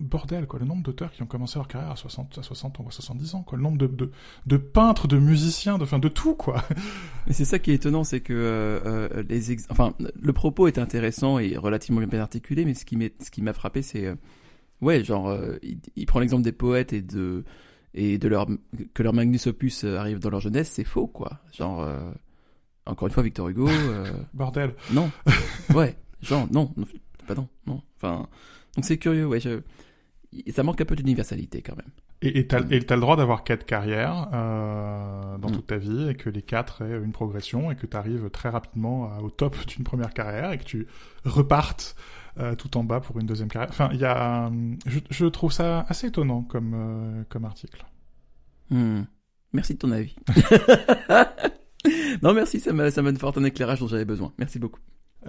[0.00, 2.86] bordel quoi, le nombre d'auteurs qui ont commencé leur carrière à 60, à 60 ans,
[2.88, 4.10] à 70 ans, quoi, le nombre de, de,
[4.46, 6.62] de peintres, de musiciens, de, enfin, de tout quoi.
[7.26, 9.66] Mais c'est ça qui est étonnant, c'est que euh, euh, les ex...
[9.70, 13.52] enfin le propos est intéressant et relativement bien articulé, mais ce qui ce qui m'a
[13.52, 14.14] frappé, c'est euh,
[14.80, 17.44] ouais genre euh, il, il prend l'exemple des poètes et de
[17.94, 18.46] et de leur
[18.94, 21.40] que leur magnus opus euh, arrive dans leur jeunesse, c'est faux quoi.
[21.52, 22.10] Genre euh,
[22.86, 24.74] encore une fois Victor Hugo, euh, Bordel.
[24.92, 25.10] non,
[25.74, 26.84] ouais, genre non, non,
[27.26, 27.82] pas non, non.
[27.96, 28.28] Enfin
[28.76, 29.40] donc c'est curieux, ouais.
[29.40, 29.60] Je...
[30.50, 31.90] Ça manque un peu d'universalité quand même.
[32.24, 35.52] Et t'as et t'as le droit d'avoir quatre carrières euh, dans Mm.
[35.52, 38.48] toute ta vie, et que les quatre aient une progression, et que tu arrives très
[38.48, 40.86] rapidement à- au top d'une première carrière, et que tu
[41.24, 41.96] repartes
[42.38, 43.68] euh, tout en bas pour une deuxième carrière.
[43.70, 47.84] Enfin, il y a, euh, je, je trouve ça assez étonnant comme euh, comme article.
[48.70, 49.02] Hmm.
[49.52, 50.14] Merci de ton avis.
[52.22, 54.32] non, merci, ça m'a, ça m'a fort un éclairage dont j'avais besoin.
[54.38, 54.80] Merci beaucoup.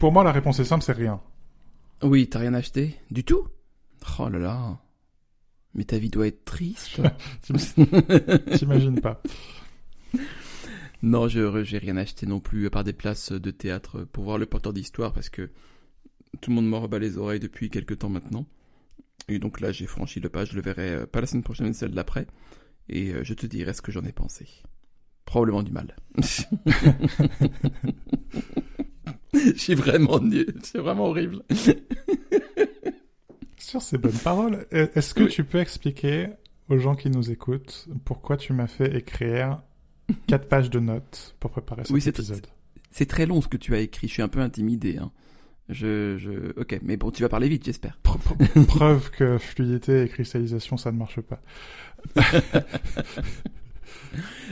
[0.00, 1.20] Pour moi, la réponse est simple, c'est rien.
[2.02, 3.46] Oui, t'as rien acheté Du tout?
[4.18, 4.78] Oh là là.
[5.74, 7.00] Mais ta vie doit être triste.
[8.56, 9.22] T'imagines pas.
[11.02, 14.38] Non, je j'ai rien acheté non plus à part des places de théâtre pour voir
[14.38, 15.50] le porteur d'histoire parce que
[16.40, 18.46] tout le monde m'en rebat les oreilles depuis quelques temps maintenant.
[19.30, 20.44] Et donc là, j'ai franchi le pas.
[20.44, 22.26] Je le verrai euh, pas la semaine prochaine, mais celle d'après.
[22.88, 24.46] Et euh, je te dirai ce que j'en ai pensé.
[25.24, 25.94] Probablement du mal.
[29.32, 30.52] Je suis vraiment nul.
[30.62, 31.42] C'est vraiment horrible.
[33.56, 36.30] Sur ces bonnes paroles, est-ce que tu peux expliquer
[36.68, 39.62] aux gens qui nous écoutent pourquoi tu m'as fait écrire
[40.26, 42.48] quatre pages de notes pour préparer cet oui, épisode?
[42.90, 44.08] C'est très long ce que tu as écrit.
[44.08, 44.98] Je suis un peu intimidé.
[44.98, 45.12] Hein.
[45.70, 47.96] Je, je, ok, mais bon, tu vas parler vite, j'espère.
[48.66, 51.40] Preuve que fluidité et cristallisation, ça ne marche pas.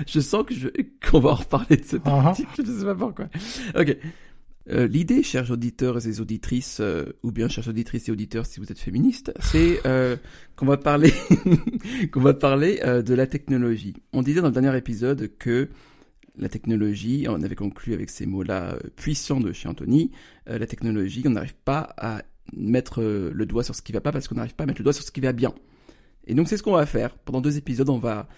[0.06, 0.68] je sens que je,
[1.08, 3.28] qu'on va en reparler de cette uh je sais pas pourquoi.
[3.76, 3.96] Ok.
[4.70, 8.70] Euh, l'idée, chers auditeurs et auditrices, euh, ou bien chers auditrices et auditeurs si vous
[8.70, 10.16] êtes féministes, c'est euh,
[10.56, 11.12] qu'on va parler,
[12.12, 13.94] qu'on va parler de la technologie.
[14.12, 15.68] On disait dans le dernier épisode que
[16.38, 20.10] la technologie, on avait conclu avec ces mots-là puissants de chez Anthony,
[20.46, 22.22] la technologie, on n'arrive pas à
[22.52, 24.84] mettre le doigt sur ce qui va pas parce qu'on n'arrive pas à mettre le
[24.84, 25.54] doigt sur ce qui va bien.
[26.26, 27.16] Et donc c'est ce qu'on va faire.
[27.18, 28.28] Pendant deux épisodes, on va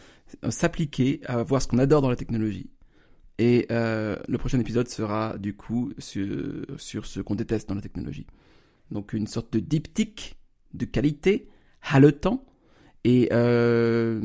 [0.49, 2.71] s'appliquer à voir ce qu'on adore dans la technologie
[3.41, 7.81] et euh, le prochain épisode sera du coup sur, sur ce qu'on déteste dans la
[7.81, 8.27] technologie.
[8.91, 10.37] Donc une sorte de diptyque
[10.75, 11.49] de qualité,
[11.81, 12.45] haletant.
[13.05, 14.21] Et euh,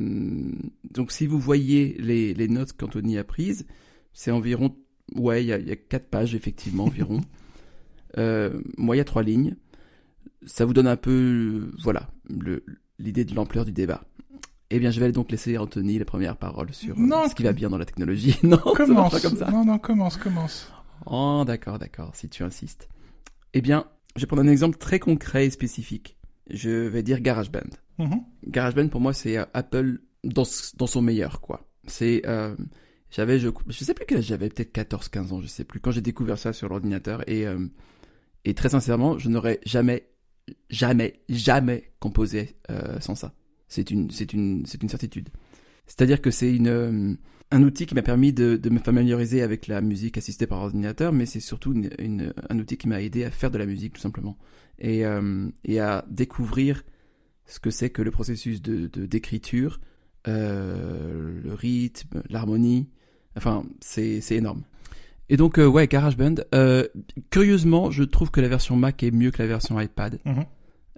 [0.92, 3.66] donc si vous voyez les, les notes qu'Anthony a prises,
[4.14, 4.76] c'est environ,
[5.16, 7.22] ouais, il y a, y a quatre pages effectivement environ.
[8.18, 9.56] euh, moi, il y a trois lignes.
[10.46, 12.10] Ça vous donne un peu, voilà,
[13.00, 14.04] l'idée de l'ampleur du débat.
[14.70, 17.54] Eh bien, je vais donc laisser Anthony les premières paroles sur euh, ce qui va
[17.54, 18.38] bien dans la technologie.
[18.44, 19.12] non, commence.
[19.12, 19.50] Pas comme ça.
[19.52, 20.72] Non, non, commence, commence.
[21.06, 22.90] Oh, d'accord, d'accord, si tu insistes.
[23.54, 26.18] Eh bien, je vais prendre un exemple très concret et spécifique.
[26.50, 27.70] Je vais dire GarageBand.
[27.98, 28.16] Mm
[28.48, 31.68] GarageBand, pour moi, c'est euh, Apple dans, son meilleur, quoi.
[31.88, 32.22] C'est...
[32.26, 32.56] Euh,
[33.12, 35.92] j'avais, je, je sais plus quel j'avais, peut-être 14, 15 ans, je sais plus, quand
[35.92, 37.28] j'ai découvert ça sur l'ordinateur.
[37.30, 37.68] Et, euh,
[38.44, 40.10] et très sincèrement, je n'aurais jamais,
[40.70, 42.58] jamais, jamais composé
[43.00, 43.34] sans ça.
[43.68, 45.30] C'est une, c'est une, c'est une certitude.
[45.88, 47.18] C'est-à-dire que c'est une,
[47.52, 51.26] un outil qui m'a permis de, me familiariser avec la musique assistée par ordinateur, mais
[51.26, 54.38] c'est surtout une, un outil qui m'a aidé à faire de la musique tout simplement
[54.78, 55.04] et,
[55.64, 56.84] et à découvrir
[57.46, 59.80] ce que c'est que le processus de, d'écriture,
[60.28, 62.90] euh, le rythme, l'harmonie.
[63.38, 64.64] Enfin, c'est, énorme.
[65.30, 66.36] Et donc, euh, ouais, GarageBand.
[66.54, 66.88] Euh,
[67.30, 70.20] curieusement, je trouve que la version Mac est mieux que la version iPad.
[70.26, 70.46] Mm-hmm.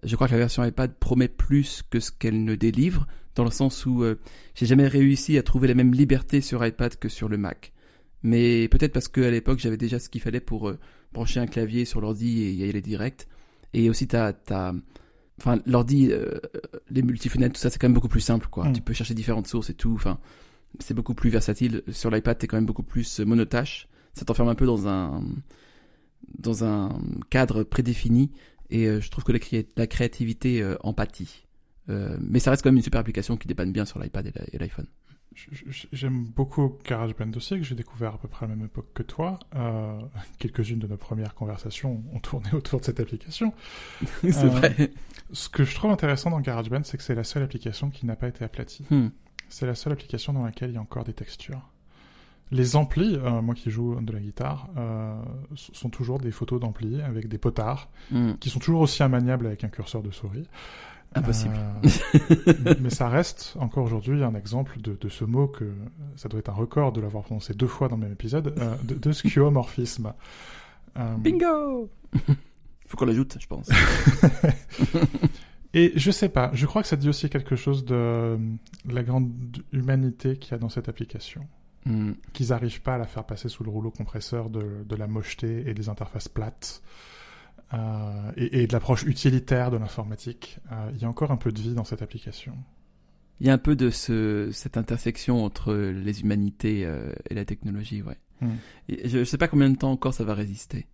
[0.04, 3.52] Je crois que la version iPad promet plus que ce qu'elle ne délivre, dans le
[3.52, 4.20] sens où euh,
[4.54, 7.74] j'ai jamais réussi à trouver la même liberté sur iPad que sur le Mac.
[8.24, 10.72] Mais peut-être parce qu'à l'époque j'avais déjà ce qu'il fallait pour
[11.14, 13.28] brancher un clavier sur l'ordi et y aller direct.
[13.74, 14.34] Et aussi t'as...
[15.40, 16.40] enfin l'ordi, euh,
[16.90, 18.68] les multifenêtres, tout ça c'est quand même beaucoup plus simple quoi.
[18.68, 18.74] Mm.
[18.74, 19.94] Tu peux chercher différentes sources et tout.
[19.94, 20.20] Enfin,
[20.80, 21.84] c'est beaucoup plus versatile.
[21.90, 23.88] Sur l'iPad t'es quand même beaucoup plus monotache.
[24.14, 25.24] Ça t'enferme un peu dans un
[26.40, 28.32] dans un cadre prédéfini
[28.70, 29.40] et euh, je trouve que la,
[29.76, 31.46] la créativité euh, empathie.
[31.90, 34.58] Euh, mais ça reste quand même une super application qui dépanne bien sur l'iPad et
[34.58, 34.88] l'iPhone.
[35.92, 39.04] J'aime beaucoup GarageBand aussi, que j'ai découvert à peu près à la même époque que
[39.04, 39.38] toi.
[39.56, 40.00] Euh,
[40.40, 43.54] Quelques-unes de nos premières conversations ont tourné autour de cette application.
[44.22, 44.92] c'est vrai.
[45.32, 48.16] Ce que je trouve intéressant dans GarageBand, c'est que c'est la seule application qui n'a
[48.16, 48.86] pas été aplatie.
[48.90, 49.10] Hmm.
[49.50, 51.62] C'est la seule application dans laquelle il y a encore des textures.
[52.50, 55.22] Les amplis, euh, moi qui joue de la guitare, euh,
[55.56, 58.34] sont toujours des photos d'amplis avec des potards hmm.
[58.40, 60.48] qui sont toujours aussi immaniables avec un curseur de souris.
[61.16, 61.56] Impossible.
[61.56, 65.72] Euh, mais ça reste encore aujourd'hui un exemple de, de, ce mot que
[66.16, 68.54] ça doit être un record de l'avoir prononcé deux fois dans le même épisode,
[68.84, 70.14] de, de skeuomorphisme.
[71.20, 71.90] Bingo
[72.88, 73.70] Faut qu'on l'ajoute, je pense.
[75.74, 78.38] Et je sais pas, je crois que ça dit aussi quelque chose de
[78.86, 79.32] la grande
[79.72, 81.48] humanité qu'il y a dans cette application.
[81.88, 82.14] Mm.
[82.34, 85.70] qu'ils n'arrivent pas à la faire passer sous le rouleau compresseur de, de la mocheté
[85.70, 86.82] et des interfaces plates.
[87.74, 90.60] Euh, et, et, de l'approche utilitaire de l'informatique.
[90.72, 92.56] Euh, il y a encore un peu de vie dans cette application.
[93.42, 97.44] Il y a un peu de ce, cette intersection entre les humanités euh, et la
[97.44, 98.18] technologie, ouais.
[98.40, 98.48] Mm.
[99.06, 100.88] je ne sais pas combien de temps encore ça va résister.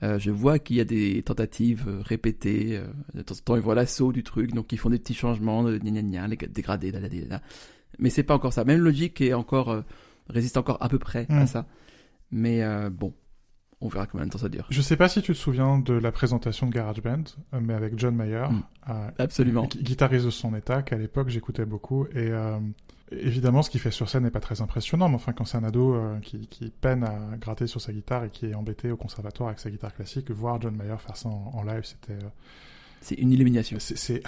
[0.00, 2.80] Je vois qu'il y a des tentatives répétées.
[3.14, 5.64] De temps en temps, ils voient l'assaut du truc, donc ils font des petits changements,
[5.64, 7.42] de gna gna gna, les dégradés, là, là, là,
[7.98, 8.64] Mais c'est pas encore ça.
[8.64, 9.82] Même Logic est encore
[10.28, 11.46] résiste encore à peu près à mm.
[11.48, 11.66] ça.
[12.30, 13.12] Mais bon,
[13.80, 14.66] on verra combien de temps ça dure.
[14.70, 17.24] Je sais pas si tu te souviens de la présentation de GarageBand,
[17.54, 18.62] euh, mais avec John Mayer, mm.
[18.90, 22.06] euh, absolument, guitariste de son état, qu'à l'époque j'écoutais beaucoup.
[22.14, 22.30] Et
[23.10, 25.64] évidemment, ce qu'il fait sur scène n'est pas très impressionnant, mais enfin, quand c'est un
[25.64, 29.48] ado qui, qui, peine à gratter sur sa guitare et qui est embêté au conservatoire
[29.48, 32.18] avec sa guitare classique, voir John Mayer faire ça en, live, c'était
[33.00, 33.78] c'est une illumination.
[33.78, 34.22] C'est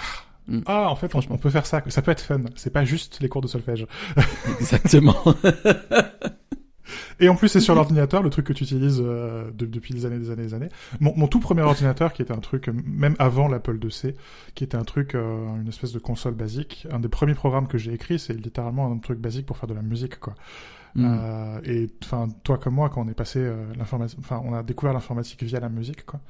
[0.51, 0.62] Mm.
[0.66, 1.36] Ah, en fait, on, Franchement.
[1.36, 1.82] on peut faire ça.
[1.88, 2.40] Ça peut être fun.
[2.57, 3.86] C'est pas juste les cours de solfège.
[4.61, 5.16] Exactement.
[7.20, 10.07] Et en plus, c'est sur l'ordinateur, le truc que tu utilises euh, de- depuis des
[10.07, 10.68] années, des années, des années.
[11.01, 14.14] Mon, mon tout premier ordinateur, qui était un truc, même avant l'Apple IIc,
[14.55, 16.86] qui était un truc, euh, une espèce de console basique.
[16.91, 19.74] Un des premiers programmes que j'ai écrit, c'est littéralement un truc basique pour faire de
[19.74, 20.34] la musique, quoi.
[20.97, 21.05] Mm.
[21.07, 24.62] Euh, et enfin, toi comme moi, quand on est passé euh, l'informatique, enfin, on a
[24.64, 26.20] découvert l'informatique via la musique, quoi.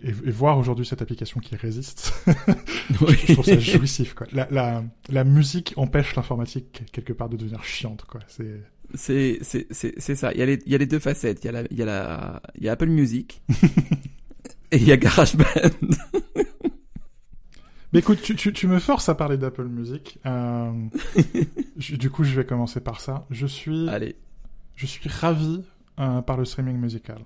[0.00, 2.14] Et, et voir aujourd'hui cette application qui résiste,
[2.90, 4.28] je trouve ça jouissif, quoi.
[4.32, 8.20] La, la, la musique empêche l'informatique quelque part de devenir chiante, quoi.
[8.28, 8.60] C'est
[8.94, 10.32] C'est c'est c'est c'est ça.
[10.32, 11.44] Il y a les il y a les deux facettes.
[11.44, 13.42] Il y a la il y a la il y a Apple Music
[14.70, 15.44] et il y a GarageBand.
[17.92, 20.18] Mais écoute, tu, tu, tu me forces à parler d'Apple Music.
[20.26, 20.72] Euh,
[21.78, 23.26] je- du coup, je vais commencer par ça.
[23.30, 24.14] Je suis, Allez.
[24.76, 25.62] je suis ravi
[25.98, 27.20] euh, par le streaming musical.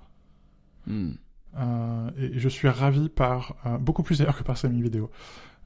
[0.86, 1.12] Hmm.
[1.58, 5.10] Euh, et je suis ravi par beaucoup plus d'ailleurs que par streaming vidéo.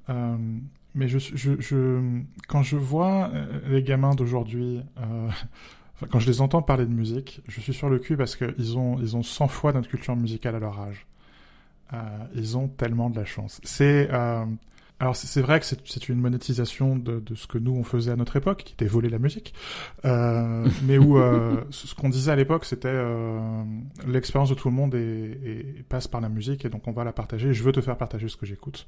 [0.09, 2.01] Mais je, je, je,
[2.49, 3.31] quand je vois
[3.69, 4.81] les gamins d'aujourd'hui,
[5.97, 8.79] enfin, quand je les entends parler de musique, je suis sur le cul parce qu'ils
[8.79, 11.07] ont, ils ont 100 fois notre culture musicale à leur âge.
[11.93, 11.97] Euh,
[12.35, 13.61] ils ont tellement de la chance.
[13.65, 14.45] C'est euh,
[14.99, 18.17] alors c'est vrai que c'est une monétisation de, de ce que nous on faisait à
[18.17, 19.55] notre époque, qui était voler la musique,
[20.05, 23.63] euh, mais où euh, ce qu'on disait à l'époque c'était euh,
[24.07, 27.05] l'expérience de tout le monde est, est- passe par la musique et donc on va
[27.05, 27.51] la partager.
[27.51, 28.87] Et je veux te faire partager ce que j'écoute.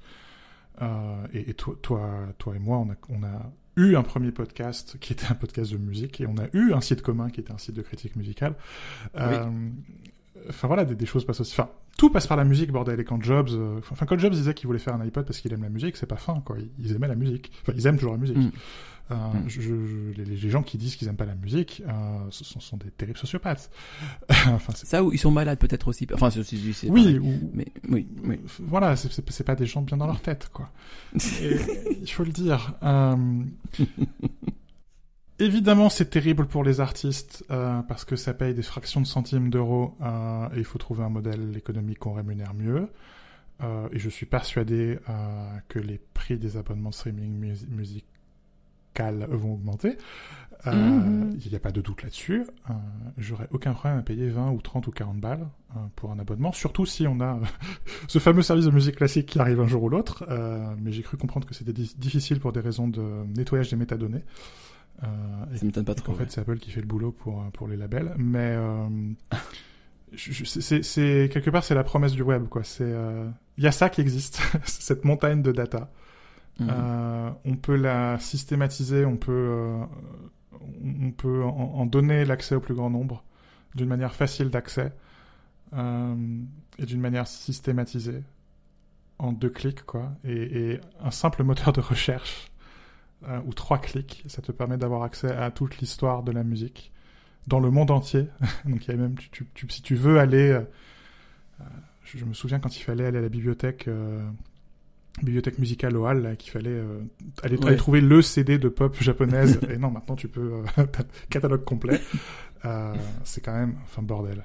[1.33, 4.99] Et et toi, toi, toi et moi, on a, on a eu un premier podcast
[5.01, 7.53] qui était un podcast de musique et on a eu un site commun qui était
[7.53, 8.55] un site de critique musicale.
[9.17, 9.47] Euh,
[10.49, 11.61] Enfin voilà, des, des choses passent aussi.
[11.61, 12.99] Enfin, tout passe par la musique, bordel.
[13.01, 15.53] Et quand Jobs, euh, enfin quand Jobs disait qu'il voulait faire un iPod parce qu'il
[15.53, 16.57] aime la musique, c'est pas fin, quoi.
[16.79, 17.53] Ils, aimaient la musique.
[17.63, 18.39] Enfin, ils aiment toujours la musique.
[18.39, 18.51] Mm.
[19.11, 19.49] Euh, Mm.
[19.49, 21.93] je, je- les, les gens qui disent qu'ils aiment pas la musique, euh,
[22.31, 23.71] ce sont, sont des terribles sociopathes.
[24.31, 26.07] enfin, Ça ou ils sont malades peut-être aussi.
[26.13, 28.39] Enfin c'est c'est oui, ou, Mais oui oui.
[28.61, 30.71] voilà, c'est- c'est c'est pas des gens bien dans leur tête, quoi.
[31.43, 31.57] Et,
[32.03, 32.75] il faut le dire.
[35.41, 39.51] Évidemment, c'est terrible pour les artistes euh, parce que ça paye des fractions de centimes
[39.51, 42.89] d'euros euh, et il faut trouver un modèle économique qu'on rémunère mieux.
[43.63, 49.27] Euh, et je suis persuadé euh, que les prix des abonnements de streaming mus- musical
[49.31, 49.97] vont augmenter.
[50.67, 51.39] Euh, Mhm.
[51.45, 52.43] Il n'y a pas de doute là-dessus.
[52.69, 52.73] Euh,
[53.17, 56.51] J'aurais aucun problème à payer 20 ou 30 ou 40 balles euh, pour un abonnement,
[56.51, 57.39] surtout si on a
[58.09, 60.25] ce fameux service de musique classique qui arrive un jour ou l'autre.
[60.29, 63.03] Euh, mais j'ai cru comprendre que c'était di- difficile pour des raisons de
[63.37, 64.25] nettoyage des métadonnées.
[65.05, 65.07] Euh,
[65.57, 66.13] Ça m'étonne pas trop.
[66.13, 68.15] qu'en fait, c'est Apple qui fait le boulot pour, euh, pour les labels.
[68.19, 68.89] Mais euh,
[70.17, 72.49] c'est- quelque part, c'est la promesse du web.
[72.49, 72.65] quoi.
[72.65, 73.29] C'est euh,
[73.59, 75.91] Il y a ça qui existe, cette montagne de data.
[76.61, 76.69] Mhm.
[76.71, 79.85] Euh, on peut la systématiser, on peut, euh,
[81.05, 83.23] on peut en, en donner l'accès au plus grand nombre
[83.77, 84.93] d'une manière facile d'accès
[85.77, 88.23] et d'une manière systématisée
[89.19, 90.13] en deux clics quoi.
[90.25, 92.49] Et, et un simple moteur de recherche
[93.27, 96.93] euh, ou trois clics, ça te permet d'avoir accès à toute l'histoire de la musique
[97.47, 98.27] dans le monde entier.
[98.67, 100.61] Donc il y a même, tu, tu- tu- si tu veux aller, euh,
[101.61, 101.65] euh,
[102.05, 103.89] je, je me souviens quand il fallait aller à la bibliothèque.
[103.89, 104.29] euh,
[105.21, 106.81] bibliothèque musicale au Hall, qu'il fallait
[107.43, 107.67] aller, Ouais.
[107.67, 109.59] aller trouver le CD de pop japonaise.
[109.69, 110.63] et non, maintenant tu peux
[111.31, 112.01] catalogue complet.
[113.25, 114.45] C'est quand même, enfin bordel,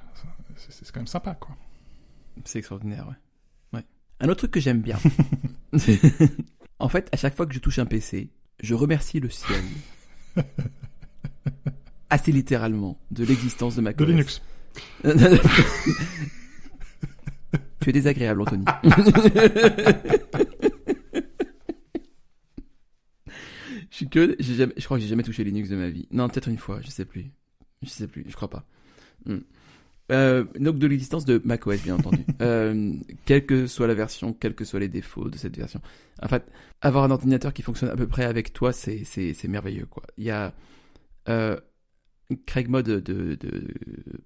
[0.56, 1.54] c'est, c'est quand même sympa quoi.
[2.44, 3.78] C'est extraordinaire, ouais.
[3.78, 3.84] ouais.
[4.18, 4.98] Un autre truc que j'aime bien.
[6.80, 8.30] en fait, à chaque fois que je touche un PC,
[8.60, 9.62] je remercie le ciel.
[12.10, 14.42] Assez littéralement, de l'existence de ma De Linux.
[15.04, 15.10] tu
[17.88, 18.64] es désagréable, Anthony.
[23.90, 26.06] je suis que, jamais, je crois que j'ai jamais touché Linux de ma vie.
[26.10, 27.30] Non, peut-être une fois, je sais plus.
[27.82, 28.64] Je sais plus, je crois pas.
[29.26, 29.40] Hmm.
[30.12, 32.24] Euh, donc de l'existence de macOS, bien entendu.
[32.42, 32.92] euh,
[33.24, 35.80] quelle que soit la version, quels que soient les défauts de cette version.
[36.22, 36.44] En fait,
[36.82, 40.02] avoir un ordinateur qui fonctionne à peu près avec toi, c'est c'est c'est merveilleux, quoi.
[40.18, 40.52] Il y a
[41.30, 41.56] euh,
[42.46, 43.74] Craig Mod de, de, de-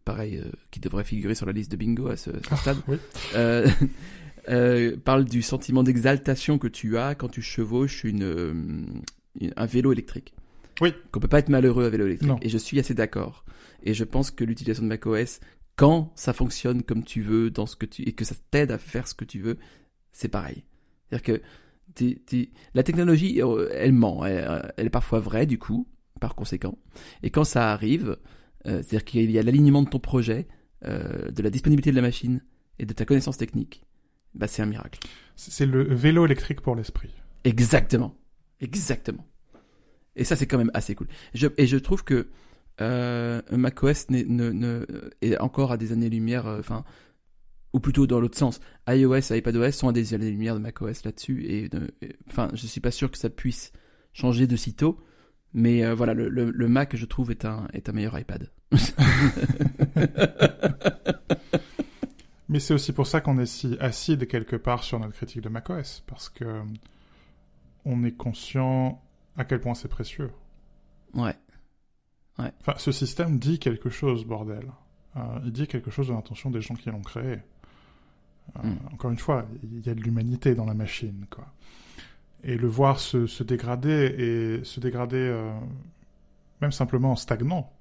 [0.04, 2.96] pareil, euh, qui devrait figurer sur la liste de bingo à ce, ce stade, Oui.
[5.04, 9.02] parle du sentiment d'exaltation que tu as quand tu chevauches une,
[9.40, 10.34] une- un vélo électrique.
[10.80, 10.92] Oui.
[11.12, 12.28] Qu'on peut pas être malheureux à vélo électrique.
[12.28, 12.38] Non.
[12.42, 13.44] Et je suis assez d'accord.
[13.82, 15.40] Et je pense que l'utilisation de macOS,
[15.78, 18.78] quand ça fonctionne comme tu veux, dans ce que tu et que ça t'aide à
[18.78, 19.56] faire ce que tu veux,
[20.10, 20.64] c'est pareil.
[21.08, 21.42] C'est-à-dire que
[21.94, 24.24] t'es- t'es- la technologie, euh, elle ment.
[24.26, 25.86] Elle, elle est parfois vraie du coup,
[26.20, 26.76] par conséquent.
[27.22, 28.16] Et quand ça arrive,
[28.66, 30.48] euh, c'est-à-dire qu'il y a l'alignement de ton projet,
[30.84, 32.42] euh, de la disponibilité de la machine
[32.80, 33.84] et de ta connaissance technique,
[34.34, 34.98] bah c'est un miracle.
[35.36, 37.14] C'est c'est le vélo électrique pour l'esprit.
[37.44, 38.14] Exactement.
[38.60, 39.24] Exactement.
[40.16, 41.06] Et ça, c'est quand même assez cool.
[41.34, 42.28] Je, et je trouve que
[42.80, 44.86] euh, macOS ne, ne,
[45.20, 46.46] est encore à des années-lumière.
[46.46, 46.84] euh, Enfin,
[47.72, 51.44] ou plutôt dans l'autre sens, iOS et iPadOS sont à des lumière de macOS là-dessus,
[51.46, 51.68] et,
[52.28, 53.72] enfin, je suis pas sûr que ça puisse
[54.12, 54.98] changer de sitôt,
[55.52, 58.50] mais euh, voilà, le, le, Mac, je trouve, est un, est un meilleur iPad.
[62.48, 65.48] mais c'est aussi pour ça qu'on est si acide quelque part sur notre critique de
[65.50, 66.62] macOS, parce que
[67.84, 69.02] on est conscient
[69.36, 70.30] à quel point c'est précieux.
[71.14, 71.34] Ouais.
[72.38, 72.52] Ouais.
[72.60, 74.70] Enfin, ce système dit quelque chose, bordel.
[75.16, 77.38] Euh, il dit quelque chose de l'intention des gens qui l'ont créé.
[78.56, 78.78] Euh, hmm.
[78.92, 81.46] Encore une fois, il y a de l'humanité dans la machine, quoi.
[82.44, 85.52] Et le voir se, se dégrader et se dégrader euh,
[86.60, 87.72] même simplement en stagnant.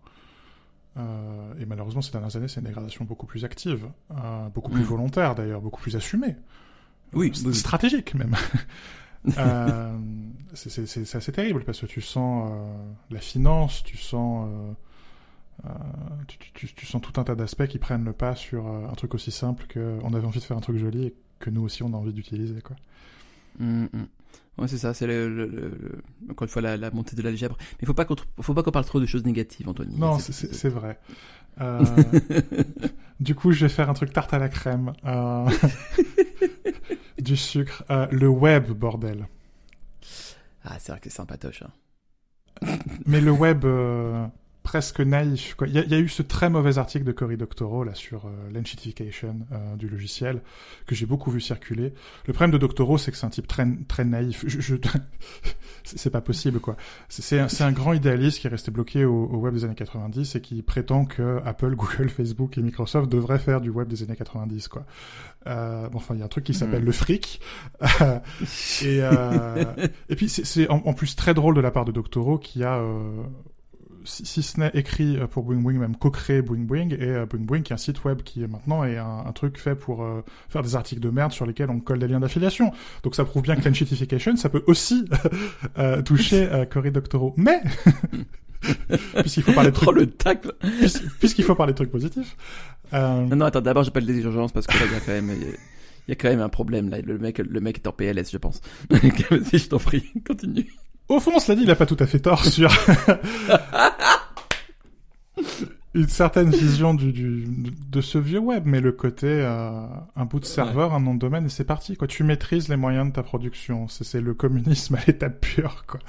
[1.60, 3.88] Et malheureusement, ces dernières années, c'est une dégradation beaucoup plus active,
[4.56, 4.86] beaucoup plus hmm.
[4.86, 6.36] volontaire d'ailleurs, beaucoup plus assumée.
[7.14, 8.36] Oui, stratégique même.
[9.38, 9.98] euh,
[10.54, 12.52] c'est assez terrible parce que tu sens
[13.10, 14.48] la finance, tu sens
[15.66, 15.70] euh,
[16.54, 19.16] tu, tu, sens tout un tas d'aspects qui prennent le pas sur euh, un truc
[19.16, 21.82] aussi simple que on avait envie de faire un truc joli et que nous aussi
[21.82, 22.76] on a envie d'utiliser quoi.
[23.60, 24.08] Mm, mm.
[24.60, 27.58] Ouais, c'est ça, c'est le, encore une fois la, montée de l'algèbre.
[27.60, 29.96] Mais il faut pas qu'on faut pas qu'on parle trop de choses négatives, Anthony.
[29.98, 31.00] Non, c'est vrai.
[31.62, 31.84] Euh,
[33.20, 34.94] du coup, je vais faire un truc tarte à la crème,
[37.20, 39.28] du sucre, le web, bordel.
[40.64, 41.64] Ah, c'est vrai que c'est sympatoche.
[41.64, 42.78] Hein.
[43.06, 43.66] Mais le web,
[44.68, 45.56] presque naïf.
[45.66, 49.40] Il y, a eu ce très mauvais article de Cory Doctorow là sur euh, l'enchitification
[49.54, 50.42] euh, du logiciel
[50.86, 51.94] que j'ai beaucoup vu circuler.
[52.26, 54.44] Le problème de Doctorow, c'est que c'est un type très très naïf.
[54.46, 54.76] Je, je...
[55.86, 56.76] c'est pas possible quoi.
[57.08, 60.42] C'est un, un, grand idéaliste qui est resté bloqué au, web des années 90 et
[60.42, 64.68] qui prétend que Apple, Google, Facebook et Microsoft devraient faire du web des années 90
[64.68, 64.86] quoi.
[65.48, 66.88] Euh, bon, enfin, il y a un truc qui s'appelle hmm.
[66.88, 67.40] le fric.
[68.82, 69.64] et, euh,
[70.10, 72.84] et puis c'est en, en, plus très drôle de la part de Doctorow qui a
[74.08, 77.44] si, ce n'est écrit euh, pour Boing Boing, même co-créé Boing Boing, et euh, Boing
[77.44, 80.24] Boing qui est un site web qui est maintenant est un, truc fait pour euh,
[80.50, 82.72] faire des articles de merde sur lesquels on colle des liens d'affiliation.
[83.04, 85.06] Donc ça prouve bien que l'enchitification, ça peut aussi
[86.06, 87.34] toucher Cory Doctorow.
[87.38, 87.62] Mais
[89.20, 90.54] puisqu'il faut parler de trucs, oh, le tacle
[91.20, 92.36] puisqu'il faut parler de trucs positifs.
[92.94, 95.32] Non, non, attends, d'abord j'appelle des urgences parce que là il y a quand même
[96.08, 97.02] il y a quand même un problème là.
[97.02, 98.62] Le mec, le mec est en PLS, je pense.
[99.44, 100.74] si je t'en prie, continue.
[101.10, 102.70] Au fond, cela dit, il a pas tout à fait tort sur
[105.98, 107.46] une certaine vision du, du,
[107.90, 111.20] de ce vieux web, mais le côté euh, un bout de serveur, un nom de
[111.20, 111.96] domaine et c'est parti.
[111.98, 113.88] Quoi, tu maîtrises les moyens de ta production.
[113.88, 115.86] C'est le communisme à l'étape pure.
[115.88, 116.00] Quoi.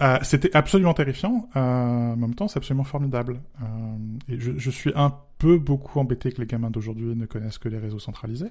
[0.00, 1.48] Euh, C'était absolument terrifiant.
[1.54, 3.40] Euh, en même temps, c'est absolument formidable.
[4.28, 7.68] Et je, je, suis un peu beaucoup embêté que les gamins d'aujourd'hui ne connaissent que
[7.68, 8.50] les réseaux centralisés.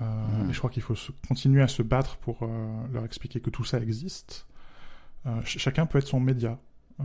[0.00, 0.50] Mmh.
[0.50, 0.94] Et je crois qu'il faut
[1.28, 2.48] continuer à se battre pour
[2.92, 4.46] leur expliquer que tout ça existe.
[5.26, 6.58] Euh, chacun peut être son média,
[7.00, 7.04] euh,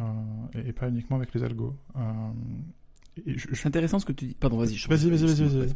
[0.65, 1.75] et, pas uniquement avec les algos.
[1.97, 4.35] Euh, c'est intéressant ce que tu dis.
[4.35, 4.77] Pardon, vas-y.
[4.87, 5.69] Vas-y, vas-y, vas-y.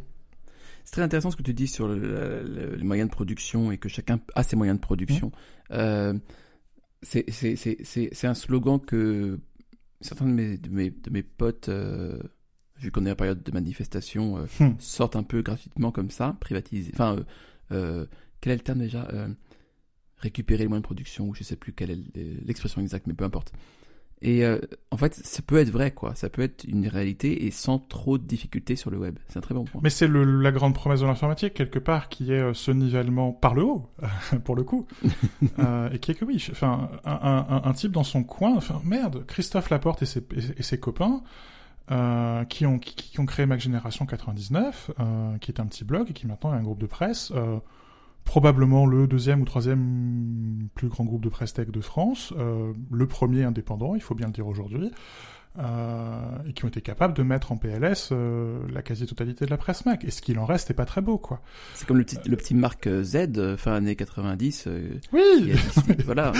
[0.84, 4.20] c'est très intéressant ce que tu dis sur les moyens de production et que chacun
[4.34, 5.32] a ses moyens de production.
[5.70, 6.18] Mmh.
[7.02, 9.38] c'est un slogan que
[10.00, 11.70] certains de mes, de mes, de mes potes,
[12.78, 14.74] vu qu'on est en période de manifestation, mmh.
[14.78, 16.92] sortent un peu gratuitement comme ça, privatisés.
[16.94, 17.16] Enfin,
[17.68, 19.08] quel est le terme déjà
[20.20, 22.00] récupérer les moyens de production, ou je sais plus quelle est
[22.46, 23.52] l'expression exacte, mais peu importe.
[24.22, 24.58] Et euh,
[24.90, 26.14] en fait, ça peut être vrai, quoi.
[26.14, 29.18] Ça peut être une réalité et sans trop de difficultés sur le web.
[29.28, 29.80] C'est un très bon point.
[29.82, 33.54] Mais c'est la grande promesse de l'informatique, quelque part, qui est euh, ce nivellement par
[33.54, 33.88] le haut,
[34.44, 34.86] pour le coup.
[35.58, 38.82] euh, et qui est que oui, enfin, un, un, un, type dans son coin, enfin,
[38.84, 40.22] merde, Christophe Laporte et ses,
[40.58, 41.22] et, ses copains,
[41.90, 45.84] euh, qui, ont, qui, qui, ont créé Mac Génération 99, euh, qui est un petit
[45.84, 47.32] blog et qui maintenant est un groupe de presse.
[48.24, 53.06] Probablement le deuxième ou troisième plus grand groupe de presse tech de France, euh, le
[53.06, 54.90] premier indépendant, il faut bien le dire aujourd'hui,
[55.58, 59.84] et qui ont été capables de mettre en PLS euh, la quasi-totalité de la presse
[59.84, 60.04] Mac.
[60.04, 61.40] Et ce qu'il en reste n'est pas très beau, quoi.
[61.74, 64.68] C'est comme le petit, le petit Marc Z, fin années 90.
[65.12, 65.52] oui,
[66.04, 66.32] voilà.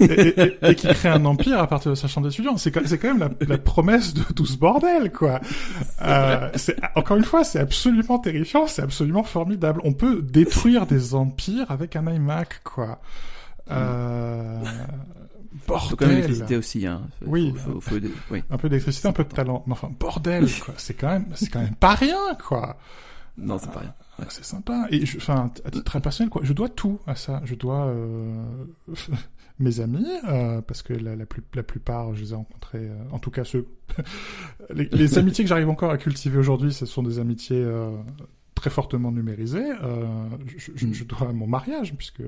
[0.00, 2.56] et, qui crée un empire à partir de sa chambre d'étudiant.
[2.56, 5.40] C'est quand, quand, même la, la, promesse de tout ce bordel, quoi.
[6.54, 9.80] c'est encore une fois, c'est absolument terrifiant, c'est absolument formidable.
[9.84, 13.00] On peut détruire des empires avec un iMac, quoi.
[13.70, 14.62] Euh,
[15.66, 15.90] Bordel.
[15.90, 17.08] Faut quand même l'électricité aussi, hein.
[17.26, 17.54] oui.
[18.50, 19.62] Un peu d'électricité, un peu de talent.
[19.66, 20.74] Mais enfin, bordel, quoi.
[20.76, 22.76] C'est quand même, c'est quand même pas rien, quoi.
[23.36, 23.94] Non, c'est pas rien.
[24.18, 24.86] Ah, c'est sympa.
[24.90, 26.42] Et je, enfin, à titre personnel, quoi.
[26.44, 27.40] Je dois tout à ça.
[27.44, 28.44] Je dois euh,
[29.58, 32.88] mes amis, euh, parce que la, la, plus, la plupart, je les ai rencontrés.
[32.88, 33.66] Euh, en tout cas, ceux,
[34.74, 37.90] les, les amitiés que j'arrive encore à cultiver aujourd'hui, ce sont des amitiés euh,
[38.54, 39.72] très fortement numérisées.
[40.56, 40.94] Je, je, mm.
[40.94, 42.22] je, dois mon mariage, puisque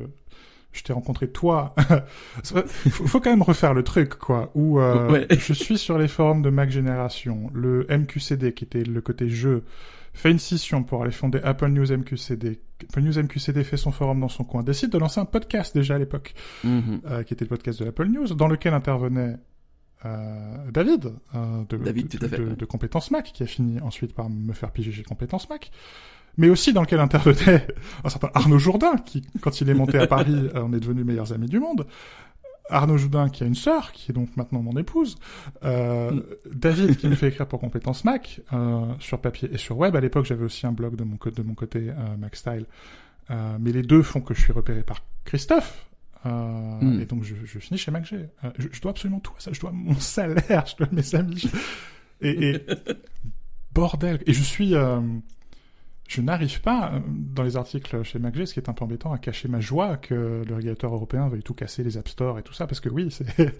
[0.78, 1.74] je t'ai rencontré toi.
[2.44, 2.62] faut,
[3.06, 4.50] faut quand même refaire le truc, quoi.
[4.54, 5.26] Où euh, Ouais.
[5.38, 9.64] je suis sur les forums de Mac Génération, le MQCD qui était le côté jeu
[10.14, 12.58] fait une scission pour aller fonder Apple News MQCD.
[12.88, 15.96] Apple News MQCD fait son forum dans son coin, décide de lancer un podcast déjà
[15.96, 16.32] à l'époque,
[16.64, 17.00] Mhm.
[17.06, 19.36] euh, qui était le podcast de l'Apple News, dans lequel intervenait
[20.04, 22.56] euh, David, euh, de, David, de, tout à fait, de, ouais.
[22.56, 25.70] de Compétences Mac, qui a fini ensuite par me faire piger chez Compétences Mac,
[26.36, 27.66] mais aussi dans lequel intervenait
[28.04, 31.04] un certain Arnaud Jourdain, qui, quand il est monté à Paris, euh, on est devenus
[31.04, 31.86] meilleurs amis du monde.
[32.68, 35.16] Arnaud Jourdain, qui a une sœur, qui est donc maintenant mon épouse.
[35.64, 36.22] Euh, Mm.
[36.52, 39.94] David, qui me fait écrire pour Compétences Mac, euh, sur papier et sur web.
[39.94, 42.66] À l'époque, j'avais aussi un blog de mon, de mon côté, euh, MacStyle.
[43.30, 45.86] Euh, mais les deux font que je suis repéré par Christophe.
[46.26, 46.30] Euh,
[46.80, 47.00] Mm.
[47.00, 48.12] Et donc, je, je finis chez MacG.
[48.14, 49.52] Euh, je, je dois absolument tout à ça.
[49.52, 51.36] Je dois mon salaire, je dois mes amis.
[51.38, 52.66] je- Et, et
[53.72, 54.20] bordel.
[54.26, 54.74] Et je suis...
[54.74, 55.00] euh,
[56.08, 59.12] je n'arrive pas, euh, dans les articles chez MacG, ce qui est un peu embêtant,
[59.12, 62.42] à cacher ma joie que le régulateur européen veuille tout casser, les App Store et
[62.42, 63.08] tout ça, parce que oui,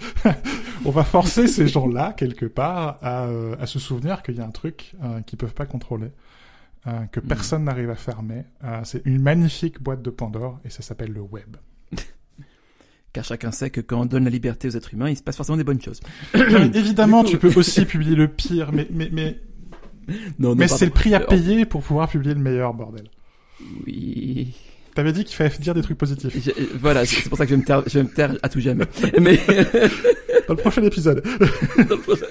[0.85, 4.47] on va forcer ces gens-là, quelque part, à, euh, à se souvenir qu'il y a
[4.47, 6.09] un truc euh, qu'ils peuvent pas contrôler,
[6.87, 7.27] euh, que Mhm.
[7.27, 8.45] personne n'arrive à fermer.
[8.65, 11.57] Euh, c'est une magnifique boîte de Pandore, et ça s'appelle le web.
[13.13, 15.37] Car chacun sait que quand on donne la liberté aux êtres humains, il se passe
[15.37, 16.01] forcément des bonnes choses.
[16.75, 19.41] Évidemment, coup- tu peux aussi publier le pire, mais, mais, mais,
[20.39, 23.09] Non, non, mais c'est le prix à Euh, payer pour pouvoir publier le meilleur, bordel.
[23.87, 24.53] Oui.
[24.95, 26.33] T'avais dit qu'il fallait dire des trucs positifs.
[26.43, 28.09] Je- euh, voilà, c'est c'est pour ça que je vais me taire, je vais me
[28.09, 28.85] taire à tout jamais.
[29.21, 29.39] Mais
[30.49, 31.23] Dans le prochain épisode.
[31.89, 32.27] dans le prochain-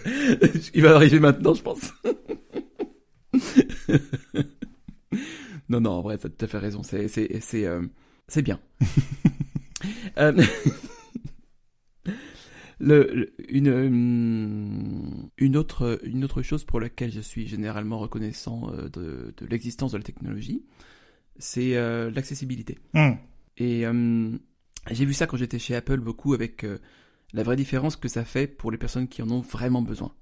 [0.74, 1.94] il va arriver maintenant, je pense.
[5.70, 6.84] non, non, en vrai, t'as tout à fait raison.
[6.84, 7.82] C'est, c'est, c'est, euh,
[8.28, 8.60] c'est bien.
[10.18, 10.34] Euh,
[12.80, 18.90] le, une, hum, une autre, une autre chose pour laquelle je suis généralement reconnaissant euh,
[18.90, 20.64] de, de l'existence de la technologie,
[21.38, 22.78] c'est euh, l'accessibilité.
[22.94, 23.18] Hum.
[23.58, 24.38] Et euh,
[24.92, 26.80] j'ai vu ça quand j'étais chez Apple beaucoup avec euh,
[27.34, 30.14] la vraie différence que ça fait pour les personnes qui en ont vraiment besoin.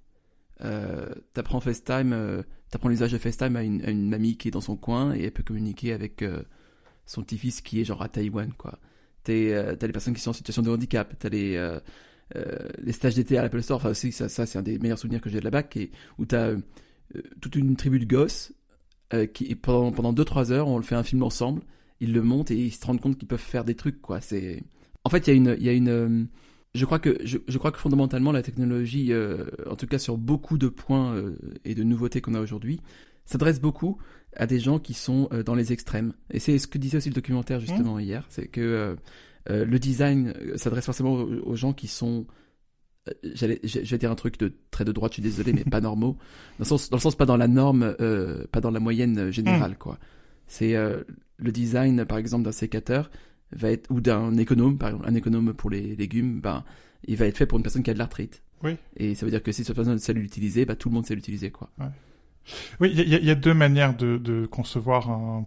[1.34, 4.78] T'apprends FaceTime, t'apprends l'usage de FaceTime à une, à une mamie qui est dans son
[4.78, 6.24] coin et elle peut communiquer avec
[7.06, 8.80] son petit-fils qui est genre à Taïwan, quoi.
[9.26, 11.58] T'as les personnes qui sont en situation de handicap, t'as les,
[12.82, 15.22] les stages d'été à l'Apple Store, enfin aussi, ça, ça c'est un des meilleurs souvenirs
[15.22, 16.58] que j'ai de qui est- où t'as euh,
[17.42, 18.54] toute une tribu de gosses
[19.14, 21.62] euh, qui, pendant, pendant 2-3 heures, on le fait un film ensemble,
[22.00, 24.20] ils le montent et ils se rendent compte qu'ils peuvent faire des trucs, quoi.
[24.22, 24.64] C'est...
[25.04, 25.58] En fait, il y a une...
[25.60, 26.24] Y a une euh,
[26.76, 30.18] je crois que je, je crois que fondamentalement la technologie, euh, en tout cas sur
[30.18, 32.80] beaucoup de points euh, et de nouveautés qu'on a aujourd'hui,
[33.26, 34.00] s'adresse beaucoup
[34.36, 36.14] à des gens qui sont euh, dans les extrêmes.
[36.32, 38.98] Et c'est ce que disait aussi le documentaire justement hier, c'est que
[39.50, 42.26] euh, le design euh, s'adresse forcément aux, aux gens qui sont
[43.10, 45.64] euh, J'allais, je vais dire un truc de très de droite, je suis désolé, mais
[45.64, 46.18] pas normaux.
[46.58, 49.32] Dans le sens, dans le sens pas dans la norme, euh, pas dans la moyenne
[49.32, 49.98] générale, quoi.
[50.48, 51.04] C'est euh,
[51.38, 53.10] le design, par exemple, d'un sécateur
[53.52, 56.64] va être ou d'un économe, par exemple, un économe pour les légumes, ben,
[57.06, 58.42] il va être fait pour une personne qui a de l'arthrite.
[58.64, 58.78] Oui.
[58.98, 61.16] Et ça veut dire que si cette personne sait l'utiliser, bah, tout le monde sait
[61.16, 61.70] l'utiliser, quoi.
[62.80, 65.46] Oui, il y, y a deux manières de, de concevoir un,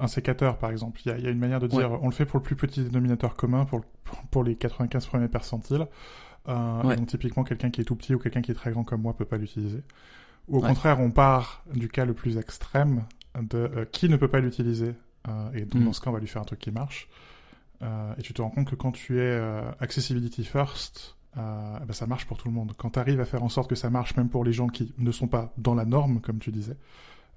[0.00, 1.00] un sécateur, par exemple.
[1.04, 1.98] Il y y a une manière de dire, Ouais.
[2.02, 3.82] on le fait pour le plus petit dénominateur commun, pour,
[4.30, 5.86] pour, les 95 premiers percentiles.
[6.48, 6.96] Euh, Ouais.
[6.96, 9.14] Donc typiquement, quelqu'un qui est tout petit ou quelqu'un qui est très grand comme moi
[9.16, 9.82] peut pas l'utiliser.
[10.48, 10.68] Ou au Ouais.
[10.68, 13.04] contraire, on part du cas le plus extrême
[13.40, 14.94] de euh, qui ne peut pas l'utiliser.
[15.28, 15.84] euh, et donc Mm.
[15.84, 17.08] dans ce cas, on va lui faire un truc qui marche.
[17.82, 21.84] Euh, et tu te rends compte que quand tu es euh, accessibility first, euh, eh
[21.86, 22.72] ben, ça marche pour tout le monde.
[22.76, 24.92] Quand tu arrives à faire en sorte que ça marche même pour les gens qui
[24.98, 26.76] ne sont pas dans la norme, comme tu disais,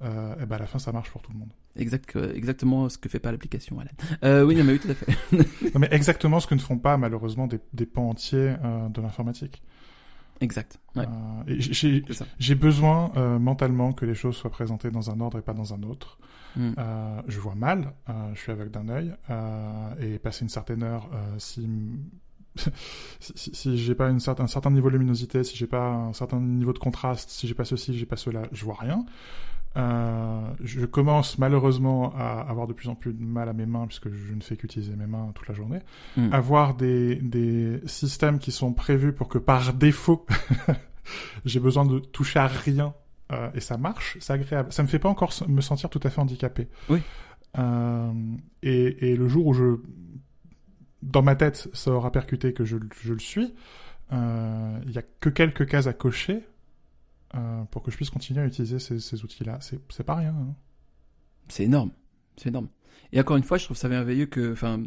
[0.01, 1.53] euh, eh ben, à la fin, ça marche pour tout le monde.
[1.77, 3.91] Exact, euh, exactement ce que fait pas l'application, Alan.
[4.23, 5.11] Euh, oui, non, mais oui, tout à fait.
[5.73, 8.55] Non, mais exactement ce que ne font pas, malheureusement, des, des pans entiers
[8.89, 9.61] de l'informatique.
[10.41, 10.79] exact.
[10.95, 11.05] Ouais.
[11.47, 15.83] J'ai- besoin mentalement que les choses soient présentées dans un ordre et pas dans un
[15.83, 16.17] autre.
[16.57, 16.71] Mm.
[16.77, 17.93] Euh, je vois mal,
[18.33, 19.13] je suis aveugle d'un œil,
[20.01, 21.67] et passer une certaine heure, si
[23.19, 25.87] si, si, si j'ai pas une certain, un certain niveau de luminosité, si j'ai pas
[25.87, 28.77] un certain niveau de contraste, si j'ai pas ceci, si j'ai pas cela, je vois
[28.79, 29.05] rien.
[29.77, 33.87] Euh, je commence malheureusement à avoir de plus en plus de mal à mes mains
[33.87, 35.79] puisque je ne fais qu'utiliser mes mains toute la journée.
[36.31, 40.25] Avoir des, des systèmes qui sont prévus pour que par défaut
[41.45, 42.93] j'ai besoin de toucher à rien
[43.31, 44.71] euh, et ça marche, c'est agréable.
[44.71, 46.69] Ça me fait pas encore me sentir tout à fait handicapé.
[46.89, 47.01] Oui.
[47.57, 48.11] Euh,
[48.63, 49.77] et, et le jour où je,
[51.05, 53.53] dans ma tête, ça aura percuté que je, je le suis,
[54.11, 56.43] euh, il y a que quelques cases à cocher
[57.35, 59.59] euh, pour que je puisse continuer à utiliser ces, ces outils-là.
[59.61, 60.31] C'est, c'est pas rien.
[60.35, 60.55] hein.
[61.47, 61.91] C'est énorme.
[62.37, 62.69] C'est énorme.
[63.13, 64.83] Et encore une fois, je trouve ça merveilleux que, enfin,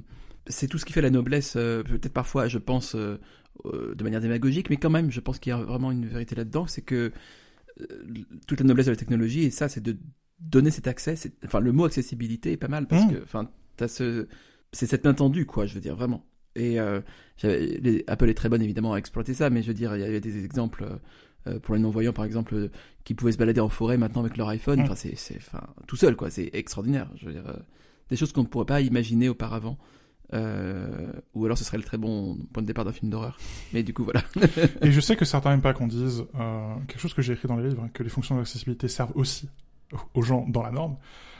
[0.46, 1.54] c'est tout ce qui fait la noblesse.
[1.56, 3.20] euh, Peut-être parfois, je pense euh,
[3.66, 6.34] euh, de manière démagogique, mais quand même, je pense qu'il y a vraiment une vérité
[6.34, 6.66] là-dedans.
[6.66, 7.12] C'est que
[7.80, 7.86] euh,
[8.46, 9.96] toute la noblesse de la technologie, et ça, c'est de
[10.40, 11.14] donner cet accès.
[11.44, 13.14] Enfin, le mot accessibilité est pas mal parce Mm.
[13.14, 14.28] que, enfin, t'as ce
[14.72, 16.24] c'est cette main tendue, quoi, je veux dire, vraiment.
[16.54, 17.00] Et euh,
[17.42, 20.04] les, Apple est très bonne évidemment à exploiter ça, mais je veux dire, il y
[20.04, 20.86] avait des exemples
[21.46, 22.70] euh, pour les non-voyants, par exemple, euh,
[23.04, 24.80] qui pouvaient se balader en forêt maintenant avec leur iPhone.
[24.80, 26.30] Enfin, c'est, c'est, enfin, tout seul, quoi.
[26.30, 27.08] C'est extraordinaire.
[27.16, 27.56] Je veux dire, euh,
[28.10, 29.78] des choses qu'on ne pourrait pas imaginer auparavant.
[30.34, 33.38] Euh, ou alors ce serait le très bon point de départ d'un film d'horreur.
[33.72, 34.22] Mais du coup, voilà.
[34.82, 37.48] et je sais que certains n'aiment pas qu'on dise euh, quelque chose que j'ai écrit
[37.48, 39.48] dans les livres, hein, que les fonctions d'accessibilité servent aussi
[40.14, 40.96] aux gens dans la norme.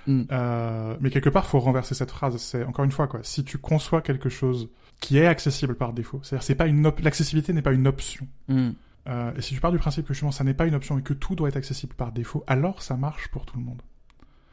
[0.06, 0.22] Mm.
[0.32, 2.36] Euh, mais quelque part, faut renverser cette phrase.
[2.38, 3.20] C'est encore une fois quoi.
[3.22, 4.70] Si tu conçois quelque chose
[5.00, 8.26] qui est accessible par défaut, c'est-à-dire c'est pas une l'accessibilité n'est pas une option.
[8.48, 8.70] Mm.
[9.08, 11.02] Euh, et si tu pars du principe que justement ça n'est pas une option et
[11.02, 13.82] que tout doit être accessible par défaut, alors ça marche pour tout le monde.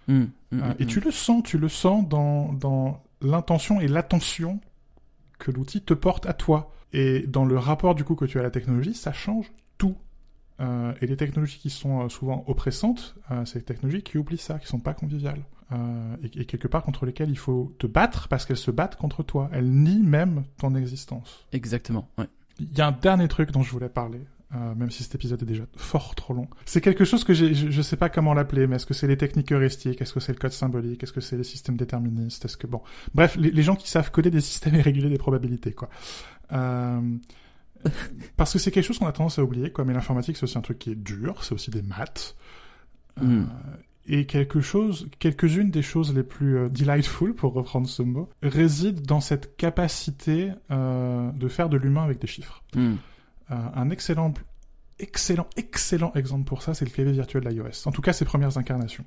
[0.07, 0.25] Mm.
[0.53, 4.59] Euh, et tu le sens, tu le sens dans dans l'intention et l'attention
[5.39, 6.71] que l'outil te porte à toi.
[6.93, 9.95] Et dans le rapport du coup que tu as à la technologie, ça change tout.
[10.60, 14.38] Euh, et les technologies qui sont euh, souvent oppressantes, euh, c'est les technologies qui oublient
[14.38, 15.43] ça, qui sont pas conviviales.
[16.24, 19.24] Et, et, quelque part contre lesquelles il faut te battre parce qu'elles se battent contre
[19.24, 19.49] toi.
[19.51, 21.47] Elles nient même ton existence.
[21.51, 22.28] Exactement, ouais.
[22.60, 24.22] Il y a un dernier truc dont je voulais parler,
[24.53, 26.47] euh, même si cet épisode est déjà fort trop long.
[26.66, 29.18] C'est quelque chose que je, je, sais pas comment l'appeler, mais est-ce que c'est les
[29.18, 32.56] techniques heuristiques, est-ce que c'est le code symbolique, est-ce que c'est les systèmes déterministes, est-ce
[32.56, 32.82] que bon,
[33.14, 35.89] bref, les, les, gens qui savent coder des systèmes et réguler des probabilités, quoi.
[36.53, 37.01] Euh,
[38.38, 39.86] parce que c'est quelque chose qu'on a tendance à oublier, quoi.
[39.86, 42.36] Mais l'informatique, c'est aussi un truc qui est dur, c'est aussi des maths.
[43.21, 43.47] Euh, hmm.
[44.07, 49.01] et quelque chose, quelques-unes des choses les plus euh, delightful, pour reprendre ce mot, résident
[49.01, 52.61] dans cette capacité euh, de faire de l'humain avec des chiffres.
[52.75, 52.95] Hmm.
[53.49, 54.33] un excellent,
[54.99, 57.88] excellent, excellent exemple pour ça, c'est le clavier virtuel d'iOS.
[57.88, 59.05] En tout cas, ses premières incarnations.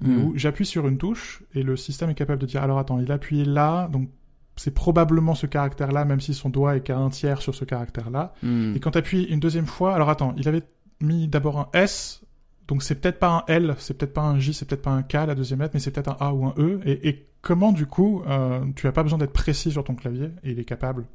[0.00, 0.18] Hmm.
[0.18, 3.12] Où j'appuie sur une touche et le système est capable de dire alors attends, il
[3.12, 4.08] a appuyé là, donc
[4.56, 8.34] c'est probablement ce caractère-là, même si son doigt est qu'à un tiers sur ce caractère-là.
[8.42, 8.74] Hmm.
[8.74, 10.62] Et quand tu appuies une deuxième fois, alors attends, il avait
[11.00, 12.22] mis d'abord un S,
[12.68, 15.02] donc c'est peut-être pas un L, c'est peut-être pas un J, c'est peut-être pas un
[15.02, 16.80] K la deuxième lettre, mais c'est peut-être un A ou un E.
[16.84, 20.52] Et, comment du coup, euh, tu as pas besoin d'être précis sur ton clavier, et
[20.52, 21.06] il est capable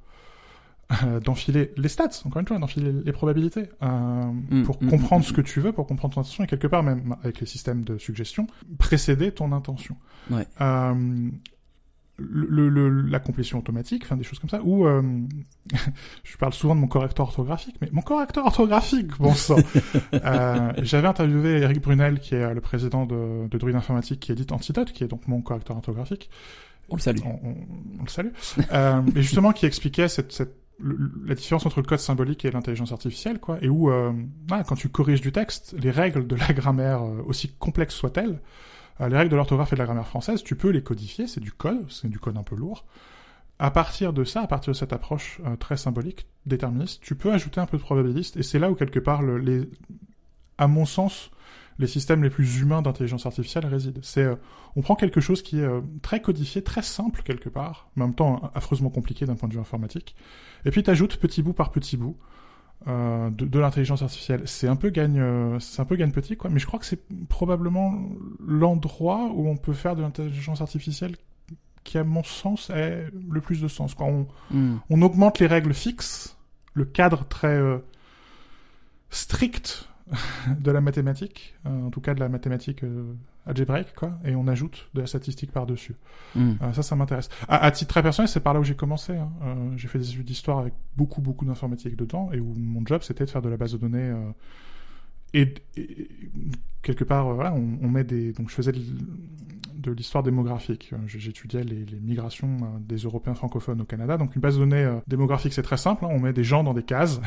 [1.03, 4.63] euh, d'enfiler les stats, encore une fois, d'enfiler les probabilités, euh, hmm.
[4.63, 4.89] pour hmm.
[4.89, 7.45] comprendre ce que tu veux, pour comprendre ton intention, et quelque part même avec les
[7.45, 9.95] systèmes de suggestion, précéder ton intention.
[10.31, 10.45] Ouais
[12.17, 15.01] le, le, la complétion automatique, enfin des choses comme ça, ou euh,
[16.23, 19.57] je parle souvent de mon correcteur orthographique, mais mon correcteur orthographique, bon sang
[20.13, 24.31] euh, J'avais interviewé Eric Brunel, qui est euh, le président de, de Druid Informatique, qui
[24.31, 26.29] édite Antidote, qui est donc mon correcteur orthographique.
[26.89, 27.19] On le salue.
[27.25, 27.39] On,
[27.99, 28.29] on, le salue.
[28.71, 32.91] euh, et justement, qui expliquait cette, cette la différence entre le code symbolique et l'intelligence
[32.91, 34.11] artificielle, quoi, et où, euh,
[34.67, 38.39] quand tu corriges du texte, les règles de la grammaire, euh, aussi complexes soient-elles,
[38.99, 41.51] les règles de l'orthographe et de la grammaire française, tu peux les codifier, c'est du
[41.51, 42.85] code, c'est du code un peu lourd.
[43.59, 47.31] À partir de ça, à partir de cette approche euh, très symbolique, déterministe, tu peux
[47.31, 49.69] ajouter un peu de probabiliste, et c'est là où quelque part, les,
[50.57, 51.31] à mon sens,
[51.79, 53.99] les systèmes les plus humains d'intelligence artificielle résident.
[54.03, 54.35] C'est, euh,
[54.75, 55.69] on prend quelque chose qui est
[56.01, 59.53] très codifié, très simple quelque part, mais en même temps affreusement compliqué d'un point de
[59.53, 60.15] vue informatique,
[60.65, 62.17] et puis tu ajoutes petit bout par petit bout
[62.85, 64.43] euh, de, de l'intelligence artificielle.
[64.45, 66.49] C'est un peu gagne, euh, c'est un peu gagne petit quoi.
[66.49, 67.99] Mais je crois que c'est probablement
[68.45, 71.15] l'endroit où on peut faire de l'intelligence artificielle
[71.83, 73.95] qui, à mon sens, est le plus de sens.
[73.95, 74.77] Quand on, hmm.
[74.89, 76.37] on augmente les règles fixes,
[76.73, 77.79] le cadre très euh,
[79.09, 79.89] strict
[80.59, 82.83] de la mathématique, en tout cas de la mathématique
[83.47, 85.95] algébrique, quoi, et on ajoute de la statistique par-dessus.
[86.35, 86.53] Hmm.
[86.61, 87.29] Euh, ça, ça m'intéresse.
[87.47, 89.15] À, titre très personnel, c'est par là où j'ai commencé.
[89.15, 89.29] Hein.
[89.75, 93.25] j'ai fait des études d'histoire avec beaucoup, beaucoup d'informatique dedans, et où mon job, c'était
[93.25, 94.13] de faire de la base de données
[95.33, 95.53] et,
[96.81, 98.33] quelque part, voilà, on, on, met des.
[98.33, 98.79] Donc, je faisais de,
[99.87, 100.91] de l'histoire démographique.
[100.93, 104.17] Euh, j'étudiais les, les, migrations euh, des Européens francophones au Canada.
[104.17, 106.05] Donc une base de données euh, démographique, c'est très simple.
[106.05, 106.09] Hein.
[106.11, 107.21] on met des gens dans des cases.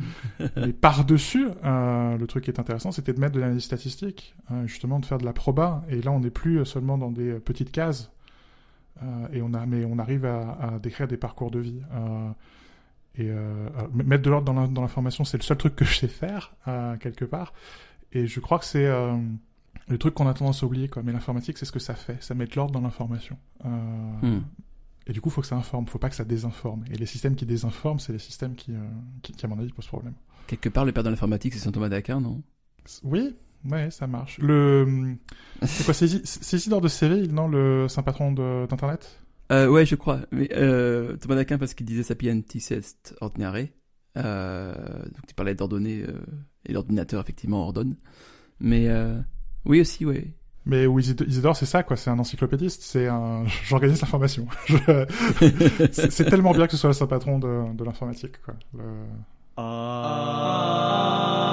[0.56, 4.34] Et par-dessus, euh, le truc qui est intéressant, c'était de mettre de l'analyse statistique,
[4.66, 5.84] justement de faire de la proba.
[5.88, 8.10] Et là, on n'est plus seulement dans des petites cases.
[9.32, 11.80] et on a, mais on arrive à, à décrire des parcours de vie.
[13.16, 13.30] Et
[13.92, 16.54] mettre de l'ordre dans l'information, c'est le seul truc que je sais faire
[17.00, 17.52] quelque part.
[18.12, 18.88] Et je crois que c'est
[19.90, 21.02] le truc qu'on a tendance à oublier, quoi.
[21.02, 22.22] Mais l'informatique, c'est ce que ça fait.
[22.22, 23.36] Ça met de l'ordre dans l'information.
[23.64, 23.68] Euh...
[24.22, 24.42] Hmm.
[25.06, 25.86] Et du coup, il faut que ça informe.
[25.86, 26.84] faut pas que ça désinforme.
[26.90, 28.78] Et les systèmes qui désinforment, c'est les systèmes qui, euh,
[29.22, 30.14] qui, qui, à mon avis, posent problème.
[30.46, 32.42] Quelque part, le père de l'informatique, c'est Saint Thomas d'Aquin, non?
[33.02, 33.34] Oui,
[33.64, 34.38] ouais, ça marche.
[34.38, 35.16] Le.
[35.62, 37.48] C'est quoi Isidore de Séville, non?
[37.48, 39.20] Le saint patron d'Internet?
[39.50, 40.20] Euh, Ouais, je crois.
[40.32, 43.56] Mais euh, Thomas d'Aquin, parce qu'il disait sapientis est ordinare.
[44.16, 46.20] Euh, donc, tu parlais d'ordonner, euh,
[46.66, 47.96] et l'ordinateur, effectivement, ordonne.
[48.58, 48.88] Mais.
[48.88, 49.20] Euh,
[49.64, 50.32] oui aussi, oui.
[50.66, 51.96] Mais oui, Isidore, c'est ça, quoi.
[51.96, 52.82] C'est un encyclopédiste.
[52.82, 53.44] C'est un.
[53.64, 54.46] J'organise l'information.
[55.92, 58.54] c'est tellement bien que ce soit le saint patron de, de l'informatique, quoi.
[58.76, 58.84] Le...
[59.56, 61.49] Ah.